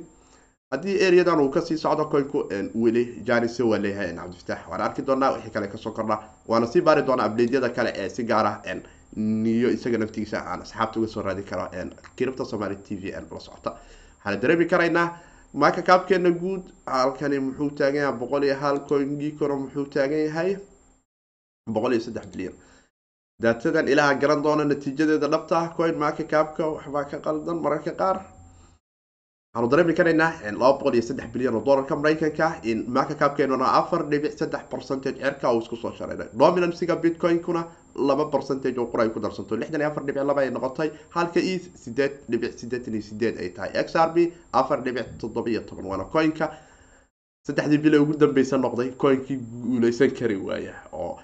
haddii 0.72 0.98
areadan 1.08 1.40
uu 1.40 1.50
ka 1.50 1.62
sii 1.62 1.78
socdo 1.78 2.06
coinku 2.06 2.50
weli 2.84 3.04
janise 3.28 3.64
waa 3.64 3.80
leeyahay 3.80 4.16
cabdifataax 4.16 4.68
waana 4.72 4.84
arki 4.84 5.06
doonaa 5.08 5.32
wixii 5.36 5.54
kale 5.56 5.68
ka 5.68 5.78
soo 5.78 5.92
kordha 5.92 6.18
waana 6.48 6.68
sii 6.68 6.82
baari 6.82 7.06
doonaa 7.10 7.28
updateyada 7.30 7.70
kale 7.70 7.94
ee 7.96 8.10
si 8.10 8.24
gaar 8.24 8.46
ah 8.48 8.76
niyo 9.16 9.70
isaga 9.72 9.98
naftigiisa 9.98 10.44
aan 10.46 10.62
asxaabta 10.62 11.00
uga 11.00 11.08
soo 11.08 11.22
raadi 11.22 11.44
karo 11.44 11.70
kiribta 12.16 12.46
somaali 12.46 12.76
t 12.76 12.96
v 12.96 13.12
la 13.12 13.40
socota. 13.40 13.70
Waxaana 14.18 14.42
dareemi 14.42 14.66
karaynaa 14.66 15.08
marka 15.54 15.82
kaabkeena 15.82 16.30
guud 16.32 16.64
halkani 16.86 17.40
muxuu 17.40 17.70
taagan 17.78 18.02
yahay 18.02 18.20
boqol 18.22 18.44
iyo 18.44 18.56
hal 18.62 18.78
coingikona 18.90 19.56
muxuu 19.64 19.86
taagan 19.94 20.20
yahay 20.28 20.58
boqol 21.76 21.94
iyo 21.94 22.02
saddex 22.08 22.26
bilyan. 22.34 22.54
Daatadan 23.42 23.88
ilaha 23.88 24.14
garan 24.22 24.42
doona 24.44 24.64
natiijadeeda 24.66 25.28
dhabta 25.34 25.74
coin 25.78 25.96
marka 26.04 26.24
kaabka 26.32 26.64
waxbaa 26.74 27.06
ka 27.12 27.18
qaldan 27.26 27.58
mararka 27.66 27.92
qaar 28.02 28.18
waxaanu 29.58 29.70
dareemi 29.72 29.94
karaynaa 29.94 30.32
laba 30.60 30.78
boqol 30.78 30.94
iyo 30.94 31.02
saddex 31.10 31.28
bilyan 31.34 31.56
oo 31.56 31.62
dollarka 31.66 31.96
maraykanka. 31.96 32.48
In 32.64 32.86
marka 32.88 33.16
kaabkeenuna 33.16 33.66
afar 33.80 34.04
dhibic 34.10 34.38
saddex 34.38 34.64
percentage 34.70 35.18
cerka 35.20 35.52
uu 35.54 35.60
isku 35.62 35.76
soo 35.76 35.92
shareeray 35.98 36.28
dominancyga 36.38 36.96
bitcoin-kuna 36.96 37.64
laba 37.96 38.26
percentage 38.30 38.78
oo 38.80 38.86
qura 38.86 39.10
ku 39.10 39.20
darsanto. 39.20 39.56
Lixdan 39.58 39.82
iyo 39.82 39.90
afar 39.90 40.04
dhibic 40.06 40.24
laba 40.24 40.42
ay 40.42 40.50
noqotay. 40.52 40.92
Halka 41.16 41.40
e 41.40 41.60
sideed 41.84 42.12
dhibic 42.30 42.54
sideetan 42.60 42.94
iyo 42.94 43.02
sideed 43.10 43.38
ay 43.40 43.50
tahay. 43.50 43.72
X 43.74 43.96
r 43.96 44.10
b 44.14 44.32
afar 44.54 44.82
dhibic 44.84 45.18
toddoba 45.20 45.50
iyo 45.50 45.62
toban. 45.62 45.86
Waana 45.86 46.06
coinka 46.06 46.52
saddexdii 47.48 47.78
bil 47.82 47.96
ugu 48.02 48.14
dambeysa 48.18 48.58
noqday. 48.58 48.92
Coinkii 48.98 49.38
guuleysan 49.64 50.12
kari 50.14 50.36
waaya 50.38 50.74
oo 50.94 51.18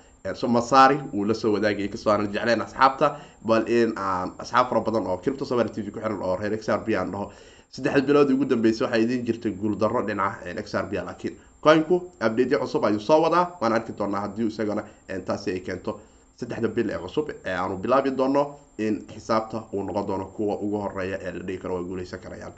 masaari 0.47 0.97
uu 1.13 1.25
la 1.25 1.33
soo 1.33 1.51
wadaagayay 1.53 1.89
ka 1.91 1.97
soo 1.97 2.09
aanan 2.11 2.31
jecleen 2.33 2.61
asxaabta. 2.61 3.19
Bal 3.45 3.67
in 3.69 3.93
aan 3.97 4.33
asxaab 4.39 4.69
fara 4.69 4.81
badan 4.81 5.05
oo 5.07 5.17
cripto 5.21 5.45
v 5.45 5.91
ku 5.91 5.99
xiran 5.99 6.21
oo 6.23 6.35
reer 6.39 6.53
x 6.57 6.69
r 6.69 6.79
b 6.85 6.95
aan 6.95 7.11
dhaho 7.11 7.31
saddexda 7.75 8.01
bilood 8.07 8.29
ugu 8.33 8.45
dambeysay 8.45 8.85
waxaa 8.85 9.01
idiin 9.03 9.25
jirtay 9.27 9.51
guuldarro 9.51 10.01
dhinaca 10.07 10.53
x 10.65 10.73
r 10.75 10.85
b 10.89 10.93
laakiin 10.93 11.35
coinku 11.63 11.95
updateyo 12.25 12.59
cusub 12.63 12.83
ayuu 12.85 12.99
soo 12.99 13.21
wadaa. 13.23 13.45
Waan 13.61 13.73
arki 13.73 13.93
doonaa 13.97 14.21
haddii 14.25 14.47
isagana 14.47 14.83
taasi 15.25 15.51
ay 15.51 15.59
keento 15.59 15.99
saddexda 16.39 16.67
bil 16.75 16.89
ee 16.89 16.99
cusub 17.05 17.29
ee 17.29 17.55
aanu 17.61 17.77
bilaabi 17.77 18.11
doono 18.19 18.43
in 18.77 18.95
xisaabta 19.13 19.57
uu 19.73 19.83
noqon 19.83 20.05
doono 20.07 20.25
kuwa 20.35 20.55
ugu 20.63 20.77
horreeya 20.83 21.17
ee 21.21 21.31
la 21.31 21.43
dhihi 21.47 21.57
karo 21.57 21.75
waa 21.75 21.83
guuleysan 21.89 22.19
karayaan. 22.19 22.53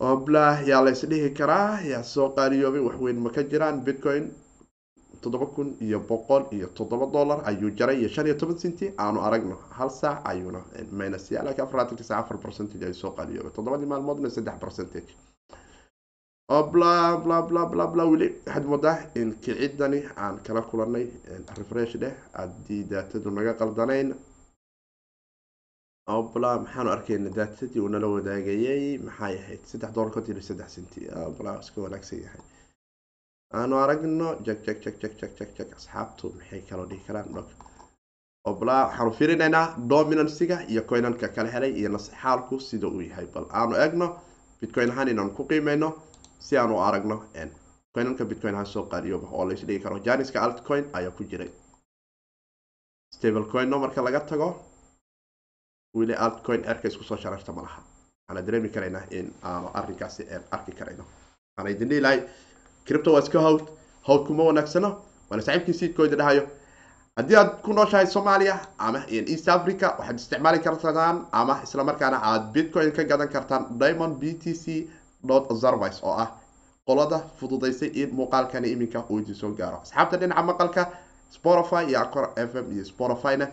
Oblah 0.00 0.66
yaa 0.68 0.80
la 0.84 0.90
isdhihi 0.90 1.30
karaa? 1.38 1.80
Yaa 1.90 2.02
soo 2.02 2.28
qaaliyoobay? 2.36 2.80
Waxweyn 2.88 3.18
ma 3.24 3.30
ka 3.30 3.42
jiraan? 3.42 3.80
Bitcoin 3.84 4.24
toddoba 5.24 5.46
kun 5.56 5.68
iyo 5.86 5.98
boqol 6.10 6.42
iyo 6.56 6.66
toddoba 6.78 7.06
dollar 7.16 7.38
ayuu 7.50 7.70
jaray 7.78 7.96
iyo 8.00 8.08
shan 8.14 8.26
iyo 8.28 8.36
toban 8.40 8.58
cinti 8.62 8.86
aanu 9.04 9.18
aragno 9.26 9.56
hal 9.78 9.90
saac 10.00 10.18
ayuuna 10.30 10.60
minus 11.00 11.24
ya 11.34 11.40
laakiin 11.46 11.64
afarlaatanka 11.66 12.04
saac 12.10 12.20
afar 12.24 12.38
percentage 12.46 12.84
ayuu 12.88 13.00
soo 13.02 13.12
qaaliyoobay 13.18 13.52
toddobadii 13.56 13.88
maalmoodna 13.92 14.30
saddex 14.36 14.56
percentage. 14.64 15.10
Oo 16.54 16.62
bla 16.72 16.92
bla 17.24 17.36
bla 17.50 17.62
bla 17.72 17.84
bla 17.92 18.04
weli. 18.12 18.28
Waxaad 18.46 18.64
moodaa 18.72 18.96
in 19.20 19.28
kicidani 19.44 20.00
aan 20.24 20.34
kala 20.46 20.62
kulanay 20.70 21.06
refresh 21.58 21.94
dheh. 22.02 22.14
Haddii 22.38 22.82
daatadu 22.90 23.30
naga 23.36 23.52
qaldanayn. 23.60 24.08
Oo 26.12 26.22
bla 26.34 26.50
maxaanu 26.64 26.90
arkayna 26.96 27.30
daatadii 27.38 27.80
uu 27.84 27.88
nala 27.94 28.06
wadaagayay. 28.14 28.98
Maxay 29.06 29.34
ahayd? 29.40 29.62
Saddex 29.70 29.90
dollar 29.96 30.10
konton 30.14 30.34
iyo 30.36 30.44
saddex 30.50 30.68
cinti 30.76 31.00
bla 31.38 31.52
iska 31.62 31.78
wanaagsan 31.84 32.18
yahay 32.24 32.42
aanu 33.58 33.74
aragno 33.84 34.28
jag 34.46 34.58
asxaabtu 35.76 36.24
maxay 36.38 36.60
kaloo 36.68 36.86
dhihi 36.90 37.02
karaan 37.06 37.28
dhog. 37.34 37.48
Obla 38.50 38.76
waxaanu 38.86 39.10
fiirinaynaa 39.18 39.66
dominansiga 39.90 40.56
iyo 40.72 40.82
coinanka 40.90 41.28
kala 41.36 41.48
helay 41.54 41.72
iyo 41.80 41.88
nasxaalku 41.96 42.54
sida 42.68 42.86
uu 42.88 43.00
yahay. 43.10 43.26
Bal 43.34 43.46
aanu 43.60 43.74
egno 43.86 44.06
bitcoin 44.60 44.90
ahaan 44.92 45.08
inaanu 45.12 45.30
ku 45.36 45.42
qiimeyno 45.50 45.88
si 46.46 46.56
aanu 46.58 46.74
aragno 46.88 47.16
coinanka 47.94 48.24
bitcoin 48.30 48.54
ahaan 48.54 48.66
soo 48.74 48.84
qaadiyooba 48.92 49.28
oo 49.36 49.44
la 49.48 49.52
isdhigi 49.56 49.80
karo. 49.84 49.96
Janiska 50.06 50.38
altcoin 50.46 50.84
ayaa 50.92 51.10
ku 51.16 51.22
jiray. 51.30 51.50
Stable 53.14 53.44
coinno 53.52 53.76
marka 53.78 54.00
laga 54.06 54.20
tago 54.30 54.48
weli 55.96 56.14
altcoin 56.26 56.62
erka 56.70 56.88
isku 56.88 57.04
soo 57.04 57.16
shararta 57.22 57.52
ma 57.52 57.62
laha. 57.66 57.80
Waxaana 57.82 58.46
dareemi 58.46 58.68
karaynaa 58.74 59.04
in 59.18 59.26
aanu 59.42 59.68
arrinkaasi 59.78 60.22
arki 60.56 60.72
karayno. 60.78 61.04
Waxaana 61.04 61.70
idin 61.74 61.88
dhihi 61.90 62.00
cripto 62.86 63.12
waa 63.12 63.22
iska 63.22 63.40
hawd 63.40 63.62
hawd 64.06 64.26
kuma 64.26 64.42
wanaagsano 64.44 64.90
waana 65.30 65.42
saaxiibkii 65.42 65.74
siidkooda 65.80 66.16
dhahayo. 66.16 66.44
Haddii 67.16 67.36
aad 67.36 67.50
ku 67.62 67.72
nooshahay 67.72 68.06
soomaaliya 68.06 68.58
ama 68.78 69.04
east 69.08 69.48
africa 69.48 69.86
waxaad 69.98 70.16
isticmaali 70.18 70.58
kartaan 70.58 71.26
ama 71.32 71.60
islamarkaana 71.64 72.18
aad 72.30 72.52
bitcoin 72.52 72.92
ka 72.92 73.04
gadan 73.04 73.28
kartaan 73.28 73.78
diamond 73.78 74.16
b 74.20 74.34
t 74.42 74.54
c 74.54 74.64
service 75.60 75.98
oo 76.02 76.12
ah 76.24 76.30
qolada 76.86 77.18
fududaysay 77.40 77.88
in 78.02 78.10
muuqaalkani 78.18 78.68
iminka 78.74 79.04
uu 79.10 79.18
idin 79.18 79.34
soo 79.34 79.50
gaaro. 79.58 79.78
Asxaabta 79.82 80.16
dhinaca 80.16 80.42
maqalka 80.42 80.82
spotify 81.30 81.82
iyo 81.88 82.00
acor 82.00 82.26
f 82.36 82.54
m 82.54 82.72
iyo 82.74 82.84
spotifyna 82.84 83.46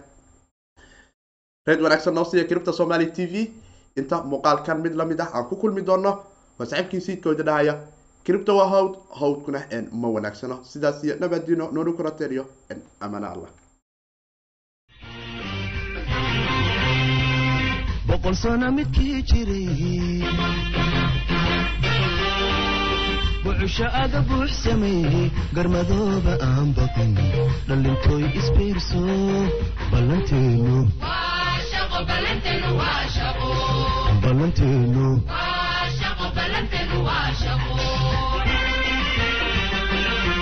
reed 1.67 1.81
wanaagsan 1.81 2.13
noo 2.13 2.25
siiya 2.25 2.43
cripto 2.49 2.73
somaly 2.73 3.05
t 3.15 3.25
v. 3.31 3.51
Inta 3.95 4.23
muuqaalkan 4.23 4.81
mid 4.81 4.93
la 4.95 5.05
mid 5.05 5.19
ah 5.21 5.29
aan 5.33 5.45
ku 5.49 5.55
kulmi 5.55 5.81
doono 5.81 6.11
waa 6.59 6.65
saaxiibkii 6.65 7.01
siidkooda 7.01 7.43
dhahaya 7.43 7.73
cripto 8.25 8.57
waa 8.57 8.69
hawd 8.73 8.93
hawdkuna 9.19 9.60
ma 10.01 10.07
wanaagsano. 10.15 10.63
Sidaas 10.63 11.03
iyo 11.03 11.15
nabadino 11.19 11.71
noonu 11.71 11.93
kurateriyo 11.93 12.45
amana 12.99 13.27
allah. 13.34 13.49
Boqol 18.07 18.36
sano 18.36 18.71
midkii 18.71 19.21
jiray. 19.29 20.21
Bucusho 23.43 23.88
aga 24.03 24.21
buux 24.21 24.51
sameeyey 24.63 25.31
garmadooba 25.55 26.34
aan 26.47 26.73
baqin 26.77 27.13
dhallintooy 27.67 28.23
isbiirso 28.39 29.01
ballanteenu. 29.91 30.75
Ballanteenu 34.23 35.07